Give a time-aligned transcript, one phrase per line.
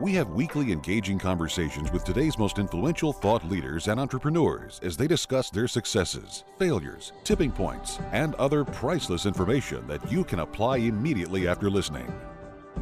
[0.00, 5.06] We have weekly engaging conversations with today's most influential thought leaders and entrepreneurs as they
[5.06, 11.46] discuss their successes, failures, tipping points, and other priceless information that you can apply immediately
[11.46, 12.12] after listening.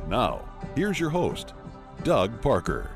[0.08, 1.52] Now, here's your host,
[2.02, 2.90] Doug Parker.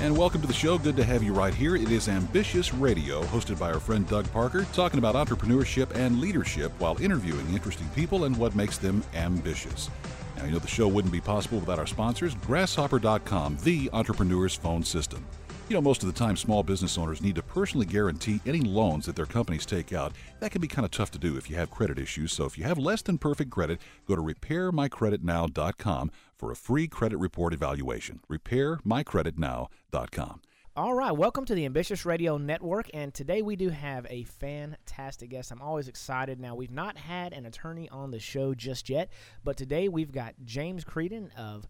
[0.00, 0.76] And welcome to the show.
[0.76, 1.76] Good to have you right here.
[1.76, 6.72] It is Ambitious Radio, hosted by our friend Doug Parker, talking about entrepreneurship and leadership
[6.80, 9.88] while interviewing interesting people and what makes them ambitious.
[10.44, 14.82] Now, you know the show wouldn't be possible without our sponsors, Grasshopper.com, the entrepreneur's phone
[14.82, 15.24] system.
[15.70, 19.06] You know, most of the time, small business owners need to personally guarantee any loans
[19.06, 20.12] that their companies take out.
[20.40, 22.34] That can be kind of tough to do if you have credit issues.
[22.34, 27.16] So, if you have less than perfect credit, go to repairmycreditnow.com for a free credit
[27.16, 28.20] report evaluation.
[28.30, 30.40] Repairmycreditnow.com.
[30.76, 35.30] All right, welcome to the Ambitious Radio Network, and today we do have a fantastic
[35.30, 35.52] guest.
[35.52, 36.40] I'm always excited.
[36.40, 39.08] Now, we've not had an attorney on the show just yet,
[39.44, 41.68] but today we've got James Creedon of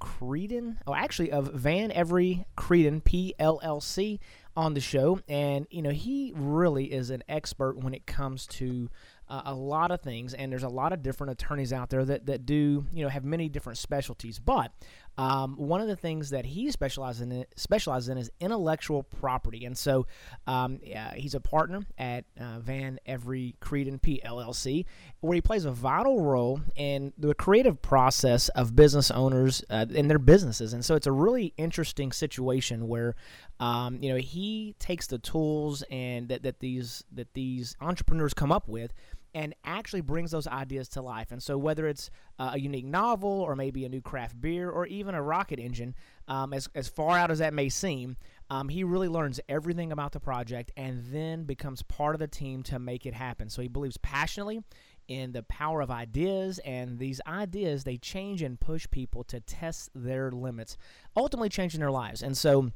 [0.00, 4.20] Creedon, oh, actually of Van Every Creedon PLLC
[4.56, 8.88] on the show, and you know he really is an expert when it comes to
[9.28, 12.26] uh, a lot of things, and there's a lot of different attorneys out there that,
[12.26, 14.38] that do, you know, have many different specialties.
[14.38, 14.72] But
[15.18, 19.76] um, one of the things that he specializes in specializes in is intellectual property, and
[19.76, 20.06] so
[20.46, 20.80] um,
[21.14, 24.84] he's a partner at uh, Van Every Creedon PLLC,
[25.20, 30.08] where he plays a vital role in the creative process of business owners uh, in
[30.08, 30.72] their businesses.
[30.72, 33.14] And so it's a really interesting situation where
[33.58, 38.52] um, you know he takes the tools and that, that these that these entrepreneurs come
[38.52, 38.92] up with
[39.36, 41.30] and actually brings those ideas to life.
[41.30, 44.86] And so, whether it's uh, a unique novel or maybe a new craft beer or
[44.86, 45.94] even a rocket engine,
[46.26, 48.16] um, as, as far out as that may seem,
[48.48, 52.62] um, he really learns everything about the project and then becomes part of the team
[52.62, 53.50] to make it happen.
[53.50, 54.62] So, he believes passionately
[55.06, 59.90] in the power of ideas, and these ideas they change and push people to test
[59.94, 60.78] their limits,
[61.14, 62.22] ultimately changing their lives.
[62.22, 62.70] And so,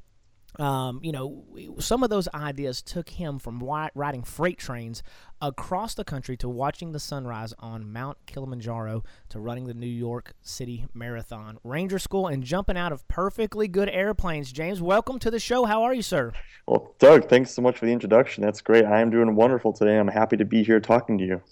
[0.59, 1.45] um, you know,
[1.79, 3.63] some of those ideas took him from
[3.95, 5.03] riding freight trains
[5.41, 10.35] across the country to watching the sunrise on Mount Kilimanjaro to running the New York
[10.43, 14.53] City Marathon, Ranger School, and jumping out of perfectly good airplanes.
[14.53, 15.65] James, welcome to the show.
[15.65, 16.33] How are you, sir?
[16.67, 18.43] Well, Doug, thanks so much for the introduction.
[18.43, 18.85] That's great.
[18.85, 19.99] I am doing wonderful today.
[19.99, 21.43] I'm happy to be here talking to you.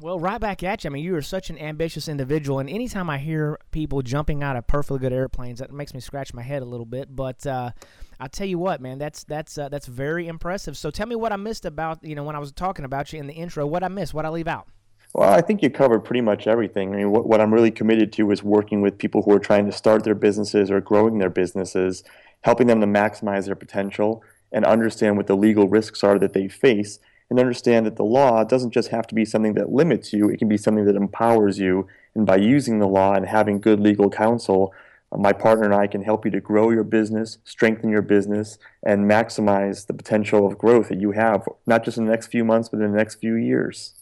[0.00, 0.90] Well, right back at you.
[0.90, 4.56] I mean, you are such an ambitious individual, and anytime I hear people jumping out
[4.56, 7.14] of perfectly good airplanes, that makes me scratch my head a little bit.
[7.14, 7.72] But uh,
[8.20, 10.76] I tell you what, man, that's that's uh, that's very impressive.
[10.76, 13.20] So tell me what I missed about you know when I was talking about you
[13.20, 13.66] in the intro.
[13.66, 14.68] What I missed, what I leave out.
[15.14, 16.92] Well, I think you covered pretty much everything.
[16.92, 19.64] I mean, what, what I'm really committed to is working with people who are trying
[19.66, 22.04] to start their businesses or growing their businesses,
[22.42, 26.48] helping them to maximize their potential and understand what the legal risks are that they
[26.48, 26.98] face
[27.30, 30.38] and understand that the law doesn't just have to be something that limits you, it
[30.38, 31.86] can be something that empowers you.
[32.14, 34.72] And by using the law and having good legal counsel,
[35.16, 39.10] my partner and I can help you to grow your business, strengthen your business, and
[39.10, 42.68] maximize the potential of growth that you have, not just in the next few months,
[42.68, 43.94] but in the next few years.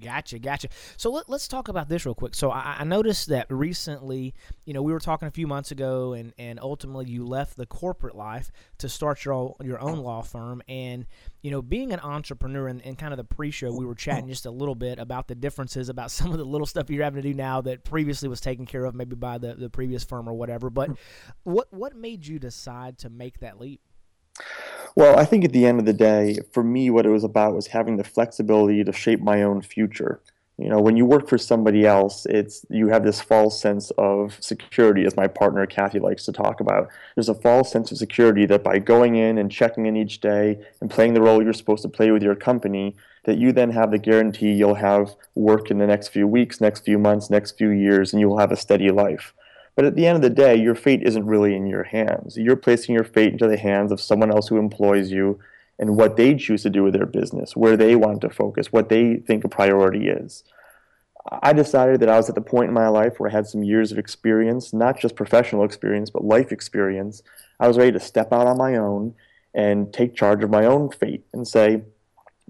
[0.00, 0.68] Gotcha, gotcha.
[0.96, 2.34] So let, us talk about this real quick.
[2.34, 4.34] So I, I, noticed that recently,
[4.64, 7.66] you know, we were talking a few months ago, and, and ultimately you left the
[7.66, 10.62] corporate life to start your your own law firm.
[10.68, 11.06] And
[11.42, 14.46] you know, being an entrepreneur, and, and kind of the pre-show, we were chatting just
[14.46, 17.28] a little bit about the differences, about some of the little stuff you're having to
[17.28, 20.32] do now that previously was taken care of, maybe by the the previous firm or
[20.32, 20.70] whatever.
[20.70, 20.94] But hmm.
[21.44, 23.80] what what made you decide to make that leap?
[24.96, 27.54] Well, I think at the end of the day, for me, what it was about
[27.54, 30.20] was having the flexibility to shape my own future.
[30.58, 34.36] You know, when you work for somebody else, it's you have this false sense of
[34.40, 36.90] security, as my partner Kathy likes to talk about.
[37.14, 40.58] There's a false sense of security that by going in and checking in each day
[40.82, 43.90] and playing the role you're supposed to play with your company, that you then have
[43.90, 47.70] the guarantee you'll have work in the next few weeks, next few months, next few
[47.70, 49.32] years, and you'll have a steady life.
[49.76, 52.36] But at the end of the day, your fate isn't really in your hands.
[52.36, 55.38] You're placing your fate into the hands of someone else who employs you
[55.78, 58.88] and what they choose to do with their business, where they want to focus, what
[58.88, 60.44] they think a priority is.
[61.42, 63.62] I decided that I was at the point in my life where I had some
[63.62, 67.22] years of experience, not just professional experience, but life experience.
[67.58, 69.14] I was ready to step out on my own
[69.54, 71.82] and take charge of my own fate and say,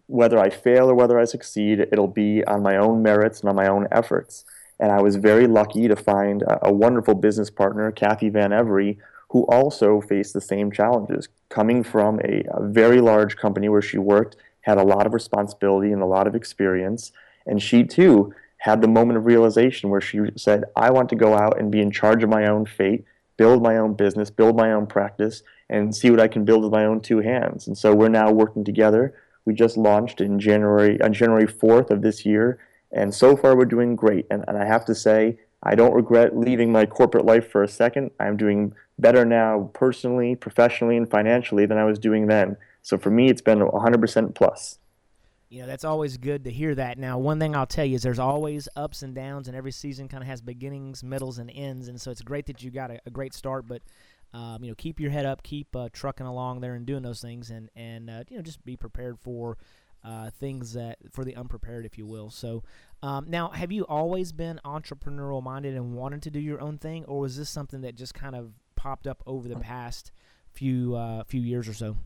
[0.07, 3.57] whether I fail or whether I succeed, it'll be on my own merits and on
[3.57, 4.45] my own efforts.
[4.81, 8.99] And I was very lucky to find a, a wonderful business partner, Kathy Van Every,
[9.29, 13.99] who also faced the same challenges, coming from a, a, very large company where she
[13.99, 17.13] worked had a lot of responsibility and a lot of experience.
[17.47, 21.35] And she too had the moment of realization where she said, I want to go
[21.35, 23.05] out and be in charge of my own fate,
[23.37, 26.73] build my own business, build my own practice, and see what I can build with
[26.73, 27.67] my own two hands.
[27.67, 29.15] And so we're now working together.
[29.45, 32.59] We just launched in January on January 4th of this year,
[32.93, 34.27] and so far we're doing great.
[34.31, 37.69] And, and I have to say, I don't regret leaving my corporate life for a
[37.69, 38.11] second.
[38.19, 42.57] I'm doing better now personally, professionally, and financially than I was doing then.
[42.83, 44.79] So for me, it's been 100% plus.
[45.51, 46.97] You know, that's always good to hear that.
[46.97, 50.07] Now, one thing I'll tell you is there's always ups and downs, and every season
[50.07, 51.89] kind of has beginnings, middles, and ends.
[51.89, 53.83] And so it's great that you got a, a great start, but
[54.33, 57.21] um, you know, keep your head up, keep uh, trucking along there and doing those
[57.21, 59.59] things, and and uh, you know, just be prepared for
[60.05, 62.31] uh, things that for the unprepared, if you will.
[62.31, 62.63] So,
[63.03, 67.05] um, now, have you always been entrepreneurial minded and wanted to do your own thing,
[67.05, 70.13] or was this something that just kind of popped up over the past
[70.53, 71.97] few uh, few years or so?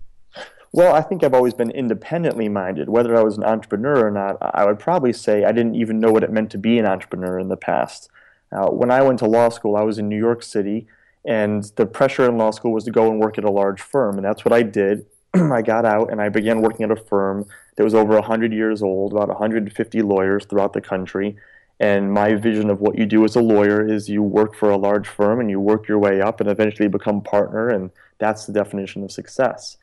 [0.73, 2.89] Well, I think I've always been independently minded.
[2.89, 6.11] Whether I was an entrepreneur or not, I would probably say I didn't even know
[6.11, 8.09] what it meant to be an entrepreneur in the past.
[8.51, 10.89] Uh, when I went to law school, I was in New York City,
[11.25, 14.17] and the pressure in law school was to go and work at a large firm,
[14.17, 15.07] and that's what I did.
[15.53, 17.47] I got out and I began working at a firm
[17.77, 21.37] that was over 100 years old, about 150 lawyers throughout the country.
[21.81, 24.77] And my vision of what you do as a lawyer is you work for a
[24.77, 28.53] large firm and you work your way up and eventually become partner, and that's the
[28.53, 29.77] definition of success.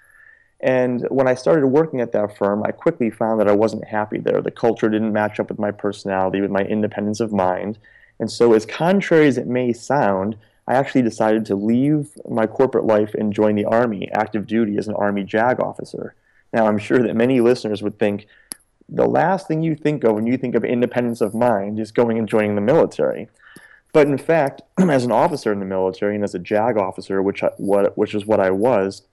[0.62, 4.20] And when I started working at that firm, I quickly found that I wasn't happy
[4.20, 4.42] there.
[4.42, 7.78] The culture didn't match up with my personality, with my independence of mind.
[8.20, 12.86] And so, as contrary as it may sound, I actually decided to leave my corporate
[12.86, 16.16] life and join the Army, active duty as an Army JAG officer.
[16.54, 18.28] Now, I'm sure that many listeners would think
[18.88, 22.18] the last thing you think of when you think of independence of mind is going
[22.18, 23.30] and joining the military.
[23.94, 27.44] But in fact, as an officer in the military and as a JAG officer, which,
[27.44, 29.04] I, what, which is what I was,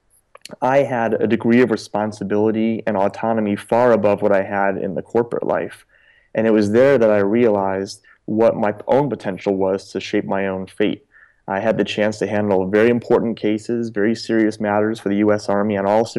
[0.61, 5.01] I had a degree of responsibility and autonomy far above what I had in the
[5.01, 5.85] corporate life.
[6.33, 10.47] And it was there that I realized what my own potential was to shape my
[10.47, 11.05] own fate.
[11.49, 15.49] I had the chance to handle very important cases, very serious matters for the U.S.
[15.49, 16.09] Army on all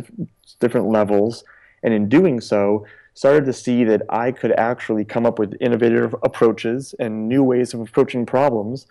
[0.58, 1.44] different levels.
[1.82, 2.84] And in doing so,
[3.14, 7.72] started to see that I could actually come up with innovative approaches and new ways
[7.72, 8.86] of approaching problems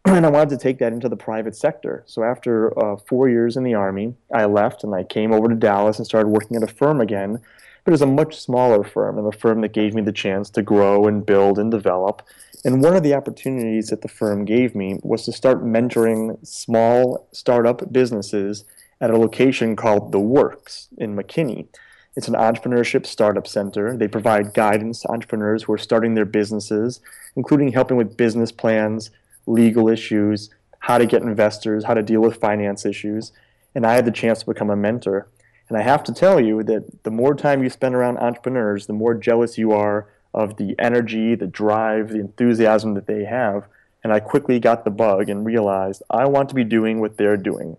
[0.04, 2.02] and I wanted to take that into the private sector.
[2.06, 5.54] So after uh, four years in the Army, I left and I came over to
[5.54, 7.40] Dallas and started working at a firm again.
[7.84, 10.50] But it was a much smaller firm and a firm that gave me the chance
[10.50, 12.22] to grow and build and develop.
[12.64, 17.28] And one of the opportunities that the firm gave me was to start mentoring small
[17.32, 18.64] startup businesses
[19.00, 21.68] at a location called The Works in McKinney.
[22.16, 23.96] It's an entrepreneurship startup center.
[23.96, 27.00] They provide guidance to entrepreneurs who are starting their businesses,
[27.36, 29.10] including helping with business plans,
[29.46, 30.50] legal issues,
[30.80, 33.30] how to get investors, how to deal with finance issues.
[33.74, 35.28] And I had the chance to become a mentor.
[35.68, 38.94] And I have to tell you that the more time you spend around entrepreneurs, the
[38.94, 43.64] more jealous you are of the energy, the drive, the enthusiasm that they have.
[44.04, 47.36] And I quickly got the bug and realized I want to be doing what they're
[47.36, 47.76] doing,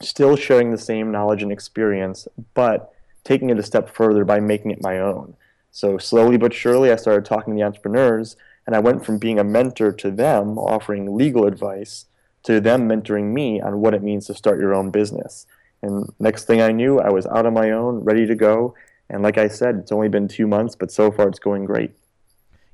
[0.00, 2.92] still sharing the same knowledge and experience, but
[3.24, 5.34] taking it a step further by making it my own.
[5.72, 9.38] So slowly but surely, I started talking to the entrepreneurs and I went from being
[9.38, 12.06] a mentor to them, offering legal advice,
[12.44, 15.46] to them mentoring me on what it means to start your own business.
[15.82, 18.74] And next thing I knew, I was out on my own, ready to go.
[19.08, 21.92] And like I said, it's only been two months, but so far it's going great.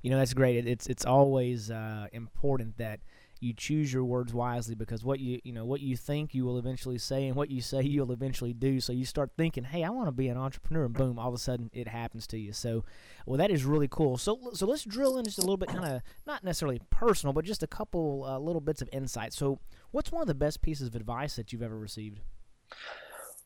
[0.03, 0.67] You know, that's great.
[0.67, 3.01] It's it's always uh, important that
[3.43, 6.59] you choose your words wisely because what you you know what you think you will
[6.59, 8.81] eventually say and what you say you'll eventually do.
[8.81, 11.35] So you start thinking hey i want to be an entrepreneur and boom all of
[11.35, 12.53] a sudden it happens to you.
[12.53, 12.85] So
[13.27, 14.17] well that is really cool.
[14.17, 17.45] So so let's drill in just a little bit kind of not necessarily personal but
[17.45, 19.33] just a couple uh, little bits of insight.
[19.33, 19.59] So
[19.91, 22.21] what's one of the best pieces of advice that you've ever received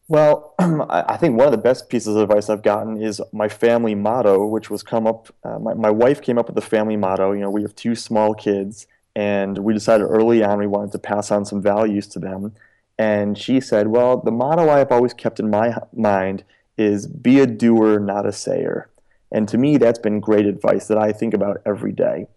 [0.09, 3.95] well, I think one of the best pieces of advice I've gotten is my family
[3.95, 5.35] motto, which was come up.
[5.43, 7.33] Uh, my, my wife came up with the family motto.
[7.33, 8.87] You know, we have two small kids,
[9.17, 12.55] and we decided early on we wanted to pass on some values to them.
[12.99, 16.45] And she said, Well, the motto I have always kept in my mind
[16.79, 18.89] is be a doer, not a sayer.
[19.33, 22.29] And to me, that's been great advice that I think about every day.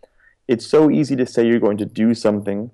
[0.48, 2.72] It's so easy to say you're going to do something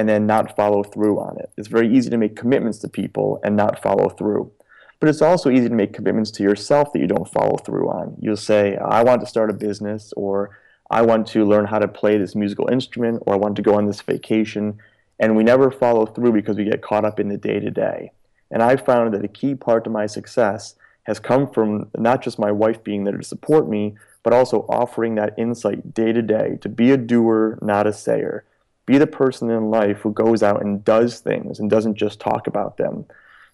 [0.00, 1.50] and then not follow through on it.
[1.58, 4.50] It's very easy to make commitments to people and not follow through.
[4.98, 8.16] But it's also easy to make commitments to yourself that you don't follow through on.
[8.18, 10.58] You'll say, I want to start a business, or
[10.90, 13.74] I want to learn how to play this musical instrument or I want to go
[13.74, 14.78] on this vacation.
[15.18, 18.12] And we never follow through because we get caught up in the day to day.
[18.50, 22.38] And I found that a key part to my success has come from not just
[22.38, 26.56] my wife being there to support me, but also offering that insight day to day
[26.62, 28.44] to be a doer, not a sayer.
[28.86, 32.46] Be the person in life who goes out and does things and doesn't just talk
[32.46, 33.04] about them.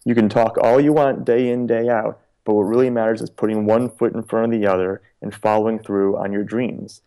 [0.05, 3.29] You can talk all you want day in, day out, but what really matters is
[3.29, 7.03] putting one foot in front of the other and following through on your dreams.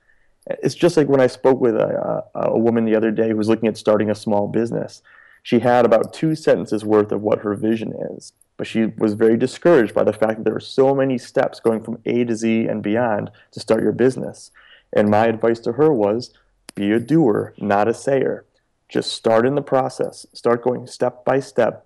[0.48, 3.38] It's just like when I spoke with a, a, a woman the other day who
[3.38, 5.02] was looking at starting a small business.
[5.44, 9.38] She had about two sentences worth of what her vision is, but she was very
[9.38, 12.68] discouraged by the fact that there are so many steps going from A to Z
[12.68, 14.52] and beyond to start your business.
[14.92, 16.34] And my advice to her was
[16.80, 18.46] be a doer, not a sayer.
[18.88, 21.86] Just start in the process, start going step by step,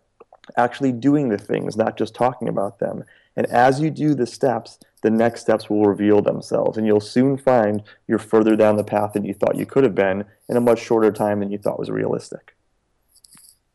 [0.56, 3.04] actually doing the things, not just talking about them.
[3.36, 6.78] And as you do the steps, the next steps will reveal themselves.
[6.78, 9.96] And you'll soon find you're further down the path than you thought you could have
[9.96, 12.56] been in a much shorter time than you thought was realistic.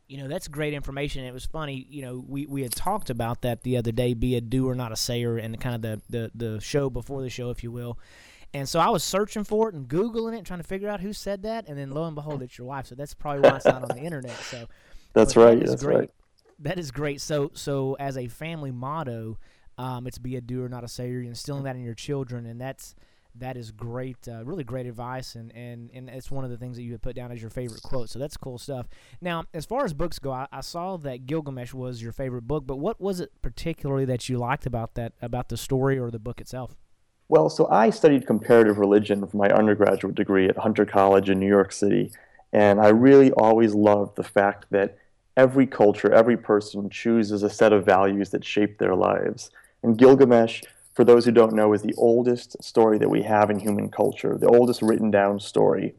[0.07, 1.25] You know, that's great information.
[1.25, 4.37] It was funny, you know, we, we had talked about that the other day, be
[4.37, 7.51] a doer, not a sayer, and kind of the, the, the show before the show,
[7.51, 7.99] if you will.
[8.53, 11.13] And so I was searching for it and Googling it, trying to figure out who
[11.13, 11.67] said that.
[11.67, 12.87] And then lo and behold, it's your wife.
[12.87, 14.37] So that's probably why it's not on the internet.
[14.37, 14.65] So
[15.13, 15.59] that's right.
[15.59, 15.97] That that's great.
[15.97, 16.11] right.
[16.59, 17.21] That is great.
[17.21, 19.37] So, so as a family motto,
[19.77, 21.19] um, it's be a doer, not a sayer.
[21.19, 22.95] You're instilling that in your children, and that's
[23.35, 26.75] that is great, uh, really great advice, and, and and it's one of the things
[26.75, 28.09] that you had put down as your favorite quote.
[28.09, 28.87] So that's cool stuff.
[29.21, 32.65] Now, as far as books go, I, I, saw that Gilgamesh was your favorite book,
[32.67, 36.19] but what was it particularly that you liked about that about the story or the
[36.19, 36.75] book itself?
[37.29, 41.47] Well, so I studied comparative religion for my undergraduate degree at Hunter College in New
[41.47, 42.11] York City,
[42.51, 44.97] and I really always loved the fact that
[45.37, 49.51] every culture, every person chooses a set of values that shape their lives.
[49.83, 50.63] And Gilgamesh,
[50.95, 54.35] for those who don't know, is the oldest story that we have in human culture,
[54.35, 55.93] the oldest written down story.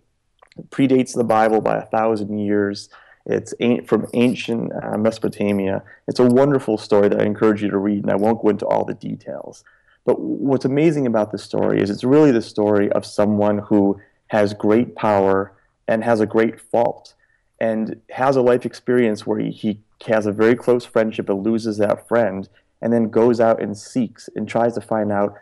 [0.58, 2.88] It predates the Bible by a thousand years.
[3.24, 3.54] It's
[3.86, 5.84] from ancient uh, Mesopotamia.
[6.08, 8.66] It's a wonderful story that I encourage you to read, and I won't go into
[8.66, 9.62] all the details.
[10.10, 14.52] But what's amazing about this story is it's really the story of someone who has
[14.54, 15.52] great power
[15.86, 17.14] and has a great fault
[17.60, 22.08] and has a life experience where he, has a very close friendship and loses that
[22.08, 22.48] friend
[22.82, 25.36] and then goes out and seeks and tries to find out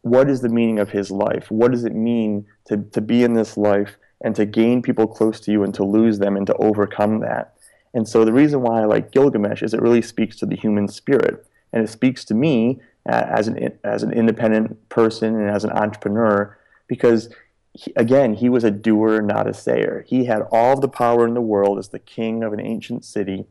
[0.00, 1.50] what is the meaning of his life?
[1.50, 5.38] What does it mean to, to be in this life and to gain people close
[5.40, 7.58] to you and to lose them and to overcome that?
[7.92, 10.88] And so the reason why I like Gilgamesh is it really speaks to the human
[10.88, 11.46] spirit.
[11.74, 16.56] And it speaks to me as, an, as an independent person and as an entrepreneur
[16.86, 17.28] because
[17.74, 20.04] he, again, he was a doer, not a sayer.
[20.06, 23.46] He had all the power in the world as the king of an ancient city.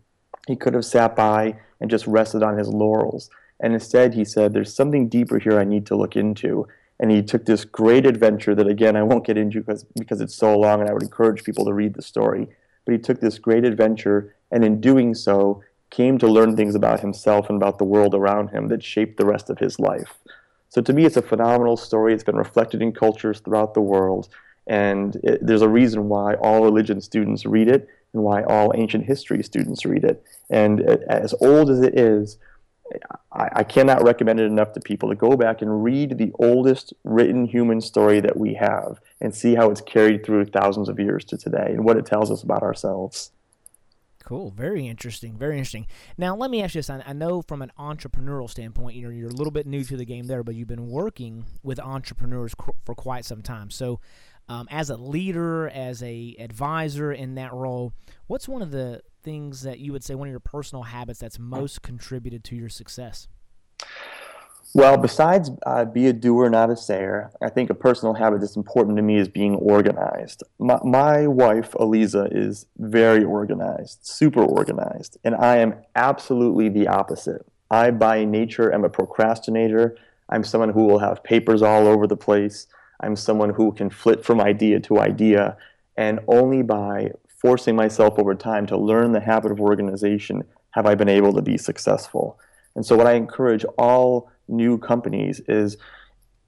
[0.48, 3.30] He could have sat by and just rested on his laurels.
[3.60, 6.68] And instead, he said, There's something deeper here I need to look into.
[7.00, 10.36] And he took this great adventure that, again, I won't get into because, because it's
[10.36, 12.48] so long and I would encourage people to read the story.
[12.86, 17.02] But he took this great adventure, and in doing so, came to learn things about
[17.02, 20.18] himself and about the world around him that shaped the rest of his life.
[20.70, 22.16] So to me, it's a phenomenal story.
[22.16, 24.28] It's been reflected in cultures throughout the world.
[24.66, 29.06] And it, there's a reason why all religion students read it and why all ancient
[29.06, 30.24] history students read it.
[30.50, 32.40] And as old as it is,
[33.32, 36.94] I, I cannot recommend it enough to people to go back and read the oldest
[37.04, 41.24] written human story that we have and see how it's carried through thousands of years
[41.26, 43.30] to today and what it tells us about ourselves.
[44.24, 44.52] Cool.
[44.52, 45.38] Very interesting.
[45.38, 45.86] Very interesting.
[46.18, 46.90] Now, let me ask you this.
[46.90, 50.06] I know from an entrepreneurial standpoint, you know, you're a little bit new to the
[50.06, 53.70] game there, but you've been working with entrepreneurs for quite some time.
[53.70, 54.00] So,
[54.50, 57.94] um, as a leader, as a advisor in that role,
[58.28, 61.40] what's one of the things that you would say one of your personal habits that's
[61.40, 63.28] most contributed to your success?
[64.76, 68.56] Well, besides uh, be a doer, not a sayer, I think a personal habit that's
[68.56, 70.42] important to me is being organized.
[70.58, 77.46] My, my wife, Eliza, is very organized, super organized, and I am absolutely the opposite.
[77.70, 79.96] I, by nature, am a procrastinator.
[80.30, 82.66] I'm someone who will have papers all over the place.
[83.00, 85.56] I'm someone who can flit from idea to idea,
[85.98, 90.96] and only by forcing myself over time to learn the habit of organization have I
[90.96, 92.40] been able to be successful.
[92.76, 95.78] And so, what I encourage all new companies is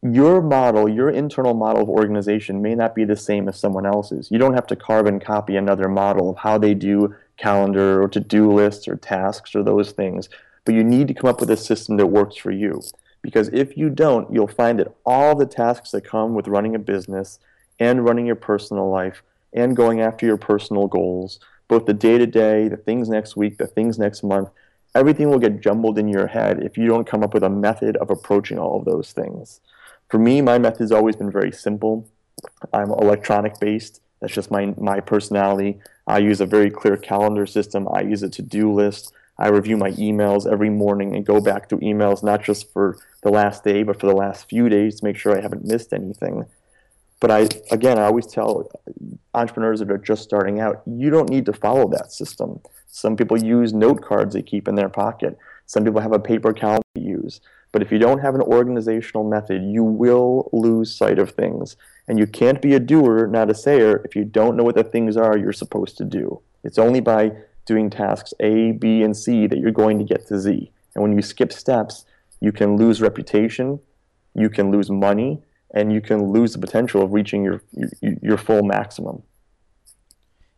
[0.01, 4.29] your model, your internal model of organization may not be the same as someone else's.
[4.29, 8.19] You don't have to carbon copy another model of how they do calendar or to
[8.19, 10.29] do lists or tasks or those things,
[10.63, 12.81] but you need to come up with a system that works for you.
[13.21, 16.79] Because if you don't, you'll find that all the tasks that come with running a
[16.79, 17.39] business
[17.79, 22.27] and running your personal life and going after your personal goals, both the day to
[22.27, 24.49] day, the things next week, the things next month,
[24.95, 27.97] everything will get jumbled in your head if you don't come up with a method
[27.97, 29.59] of approaching all of those things.
[30.09, 32.09] For me, my method has always been very simple.
[32.73, 34.01] I'm electronic based.
[34.21, 35.79] That's just my, my personality.
[36.07, 37.87] I use a very clear calendar system.
[37.93, 39.11] I use a to do list.
[39.37, 43.29] I review my emails every morning and go back to emails not just for the
[43.29, 46.45] last day, but for the last few days to make sure I haven't missed anything.
[47.19, 48.69] But I, again, I always tell
[49.33, 52.61] entrepreneurs that are just starting out, you don't need to follow that system.
[52.95, 55.37] Some people use note cards they keep in their pocket.
[55.65, 57.41] Some people have a paper calendar to use.
[57.73, 61.75] But if you don't have an organizational method, you will lose sight of things.
[62.07, 64.83] And you can't be a doer, not a sayer, if you don't know what the
[64.85, 66.39] things are you're supposed to do.
[66.63, 67.33] It's only by
[67.65, 70.71] doing tasks A, B, and C that you're going to get to Z.
[70.93, 72.05] And when you skip steps,
[72.39, 73.81] you can lose reputation,
[74.35, 78.37] you can lose money, and you can lose the potential of reaching your, your, your
[78.37, 79.21] full maximum.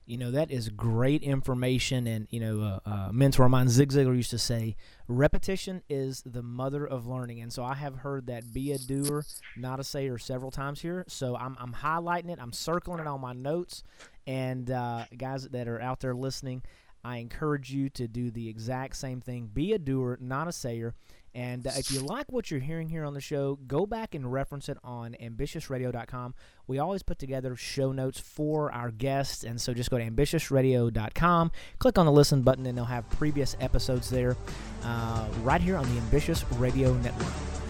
[0.07, 2.07] You know, that is great information.
[2.07, 4.77] And, you know, uh, uh, mentor of mine, Zig Ziglar, used to say,
[5.09, 7.41] repetition is the mother of learning.
[7.41, 9.25] And so I have heard that be a doer,
[9.57, 11.03] not a sayer several times here.
[11.09, 13.83] So I'm, I'm highlighting it, I'm circling it on my notes.
[14.25, 16.63] And uh, guys that are out there listening,
[17.03, 19.49] I encourage you to do the exact same thing.
[19.53, 20.93] Be a doer, not a sayer.
[21.37, 24.33] And uh, if you like what you're hearing here on the show, go back and
[24.33, 26.33] reference it on ambitiousradio.com.
[26.65, 31.51] We always put together show notes for our guests, and so just go to ambitiousradio.com,
[31.77, 34.35] click on the listen button, and they'll have previous episodes there
[34.83, 37.66] uh, right here on the Ambitious Radio Network.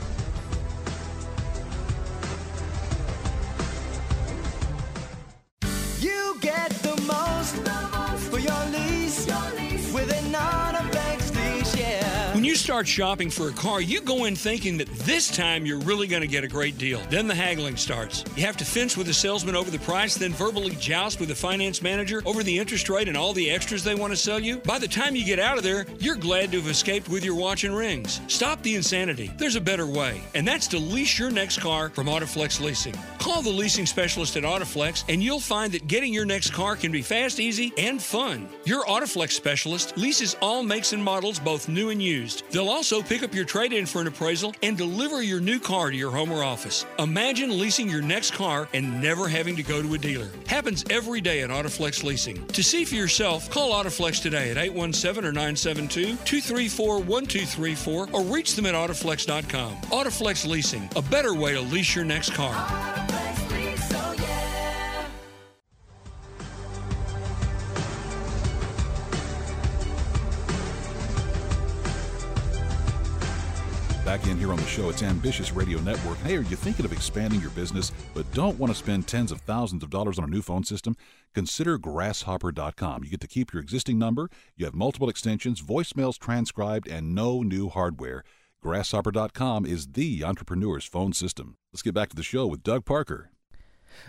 [12.67, 16.21] Start shopping for a car, you go in thinking that this time you're really going
[16.21, 17.00] to get a great deal.
[17.09, 18.25] Then the haggling starts.
[18.36, 21.36] You have to fence with the salesman over the price, then verbally joust with the
[21.36, 24.57] finance manager over the interest rate and all the extras they want to sell you.
[24.57, 27.36] By the time you get out of there, you're glad to have escaped with your
[27.36, 28.19] watch and rings.
[28.27, 29.31] Stop the insanity.
[29.38, 32.95] There's a better way, and that's to lease your next car from Autoflex Leasing.
[33.17, 36.91] Call the leasing specialist at Autoflex, and you'll find that getting your next car can
[36.91, 38.50] be fast, easy, and fun.
[38.65, 42.43] Your Autoflex specialist leases all makes and models, both new and used.
[42.57, 45.91] They'll also pick up your trade in for an appraisal and deliver your new car
[45.91, 46.87] to your home or office.
[46.97, 50.31] Imagine leasing your next car and never having to go to a dealer.
[50.47, 52.43] Happens every day at Autoflex Leasing.
[52.47, 58.55] To see for yourself, call Autoflex today at 817 or 972 234 1234 or reach
[58.55, 59.75] them at Autoflex.com.
[59.91, 62.55] Autoflex Leasing, a better way to lease your next car.
[74.07, 76.17] Back in here on the show, it's Ambitious Radio Network.
[76.20, 79.41] Hey, are you thinking of expanding your business but don't want to spend tens of
[79.41, 80.96] thousands of dollars on a new phone system?
[81.35, 83.03] Consider grasshopper.com.
[83.03, 87.41] You get to keep your existing number, you have multiple extensions, voicemails transcribed, and no
[87.41, 88.24] new hardware.
[88.63, 91.57] Grasshopper.com is the entrepreneur's phone system.
[91.74, 93.31] Let's get back to the show with Doug Parker.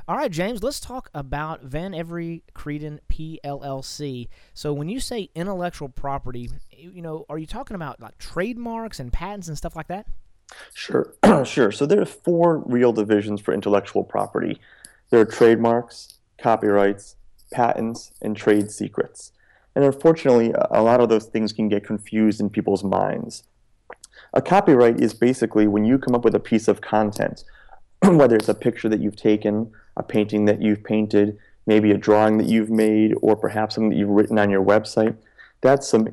[0.07, 4.29] All right, James, let's talk about Van Every Creedon PLLC.
[4.55, 9.13] So when you say intellectual property, you know, are you talking about like trademarks and
[9.13, 10.07] patents and stuff like that?
[10.75, 11.71] Sure, sure.
[11.71, 14.61] So there are four real divisions for intellectual property.
[15.11, 17.17] There are trademarks, copyrights,
[17.53, 19.33] patents, and trade secrets.
[19.75, 23.45] And unfortunately, a lot of those things can get confused in people's minds.
[24.35, 27.45] A copyright is basically when you come up with a piece of content,
[28.03, 32.39] whether it's a picture that you've taken, a painting that you've painted, maybe a drawing
[32.39, 35.17] that you've made, or perhaps something that you've written on your website.
[35.61, 36.09] That's some,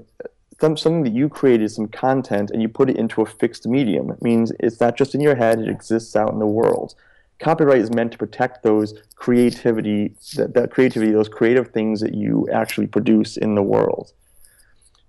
[0.60, 4.10] some something that you created, some content, and you put it into a fixed medium.
[4.10, 6.96] It means it's not just in your head; it exists out in the world.
[7.40, 12.48] Copyright is meant to protect those creativity, that, that creativity, those creative things that you
[12.52, 14.14] actually produce in the world.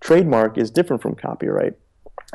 [0.00, 1.74] Trademark is different from copyright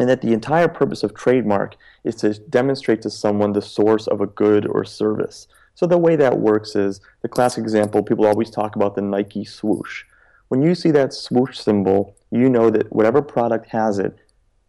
[0.02, 4.20] and that the entire purpose of trademark is to demonstrate to someone the source of
[4.20, 5.48] a good or service.
[5.76, 9.46] So the way that works is the classic example people always talk about the Nike
[9.46, 10.04] swoosh.
[10.48, 14.18] When you see that swoosh symbol, you know that whatever product has it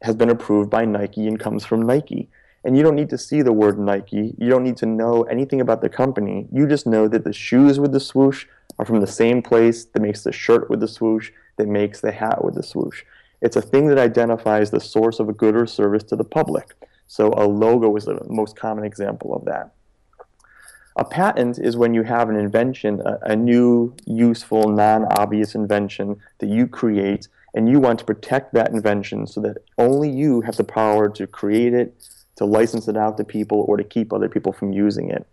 [0.02, 2.28] has been approved by Nike and comes from Nike.
[2.62, 4.34] And you don't need to see the word Nike.
[4.36, 6.46] You don't need to know anything about the company.
[6.52, 8.44] You just know that the shoes with the swoosh
[8.78, 12.12] are from the same place that makes the shirt with the swoosh, that makes the
[12.12, 13.02] hat with the swoosh.
[13.42, 16.74] It's a thing that identifies the source of a good or service to the public.
[17.08, 19.74] So a logo is the most common example of that.
[20.96, 26.20] A patent is when you have an invention, a, a new, useful, non obvious invention
[26.38, 30.56] that you create, and you want to protect that invention so that only you have
[30.56, 31.94] the power to create it,
[32.36, 35.26] to license it out to people, or to keep other people from using it.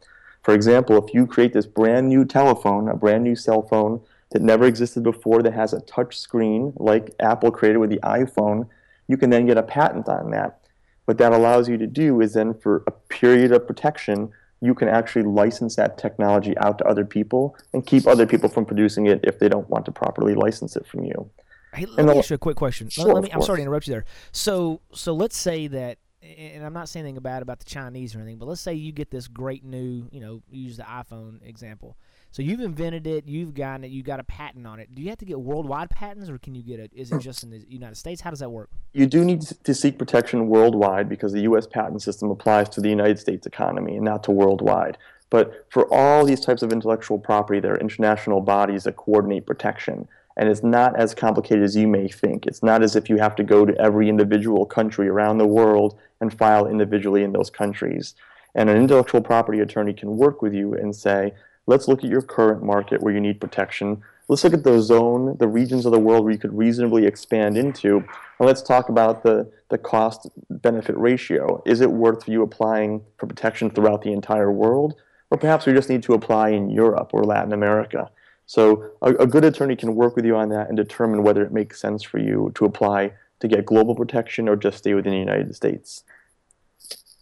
[0.43, 4.41] For example, if you create this brand new telephone, a brand new cell phone that
[4.41, 8.67] never existed before that has a touch screen like Apple created with the iPhone,
[9.07, 10.59] you can then get a patent on that.
[11.05, 14.29] What that allows you to do is then, for a period of protection,
[14.61, 18.65] you can actually license that technology out to other people and keep other people from
[18.65, 21.29] producing it if they don't want to properly license it from you.
[21.73, 22.89] Hey, let And me the- ask you a quick question.
[22.89, 24.05] Sure, let me, I'm sorry to interrupt you there.
[24.31, 28.19] So, so let's say that and I'm not saying anything bad about the Chinese or
[28.19, 31.95] anything, but let's say you get this great new, you know, use the iPhone example.
[32.31, 34.93] So you've invented it, you've gotten it, you got a patent on it.
[34.93, 36.91] Do you have to get worldwide patents, or can you get it?
[36.93, 38.21] Is it just in the United States?
[38.21, 38.69] How does that work?
[38.93, 41.65] You do need to seek protection worldwide because the U.S.
[41.65, 44.97] patent system applies to the United States economy and not to worldwide.
[45.31, 50.07] But for all these types of intellectual property, there are international bodies that coordinate protection.
[50.37, 52.45] And it's not as complicated as you may think.
[52.45, 55.99] It's not as if you have to go to every individual country around the world
[56.21, 58.15] and file individually in those countries.
[58.55, 61.33] And an intellectual property attorney can work with you and say,
[61.69, 64.01] let's look at your current market where you need protection.
[64.27, 67.57] Let's look at the zone, the regions of the world where you could reasonably expand
[67.57, 67.97] into.
[67.97, 71.61] And let's talk about the, the cost benefit ratio.
[71.67, 74.95] Is it worth you applying for protection throughout the entire world?
[75.29, 78.09] Or perhaps we just need to apply in Europe or Latin America.
[78.47, 81.51] So a, a, good attorney can work with you on that and determine whether it
[81.51, 85.19] makes sense for you to apply to get global protection or just stay within the
[85.19, 86.03] United States.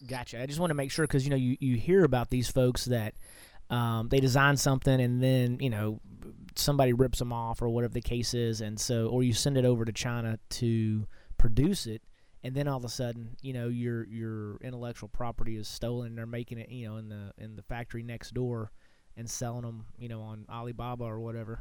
[0.08, 0.42] Gotcha.
[0.42, 2.86] I just want to make sure because you know you, you hear about these folks
[2.86, 3.14] that
[3.70, 6.00] um, they design something and then you know
[6.56, 9.66] somebody rips them off or whatever the case is, and so or you send it
[9.66, 12.02] over to China to produce it,
[12.44, 16.08] and then all of a sudden you know your your intellectual property is stolen.
[16.08, 18.72] And they're making it you know in the in the factory next door
[19.18, 21.60] and selling them, you know, on Alibaba or whatever.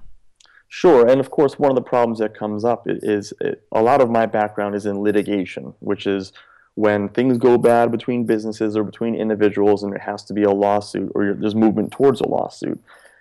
[0.68, 4.00] Sure, and of course, one of the problems that comes up is, is a lot
[4.00, 6.32] of my background is in litigation, which is
[6.76, 10.50] when things go bad between businesses or between individuals, and there has to be a
[10.50, 12.78] lawsuit or there's movement towards a lawsuit.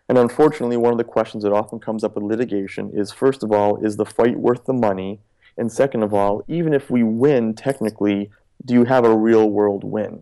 [0.08, 3.52] And unfortunately, one of the questions that often comes up with litigation is first of
[3.52, 5.20] all, is the fight worth the money?
[5.58, 8.30] And second of all, even if we win technically,
[8.65, 10.22] do you have a real world win?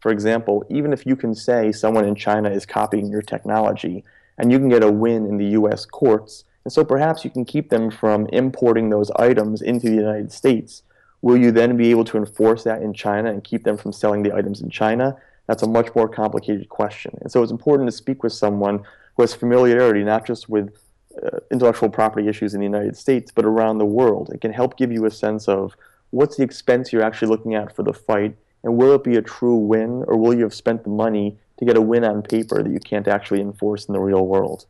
[0.00, 4.04] For example, even if you can say someone in China is copying your technology
[4.38, 7.44] and you can get a win in the US courts, and so perhaps you can
[7.44, 10.82] keep them from importing those items into the United States,
[11.22, 14.22] will you then be able to enforce that in China and keep them from selling
[14.22, 15.16] the items in China?
[15.46, 17.18] That's a much more complicated question.
[17.20, 18.84] And so it's important to speak with someone
[19.16, 20.76] who has familiarity not just with
[21.22, 24.30] uh, intellectual property issues in the United States, but around the world.
[24.32, 25.74] It can help give you a sense of
[26.10, 29.22] what's the expense you're actually looking at for the fight and will it be a
[29.22, 32.62] true win, or will you have spent the money to get a win on paper
[32.62, 34.66] that you can't actually enforce in the real world?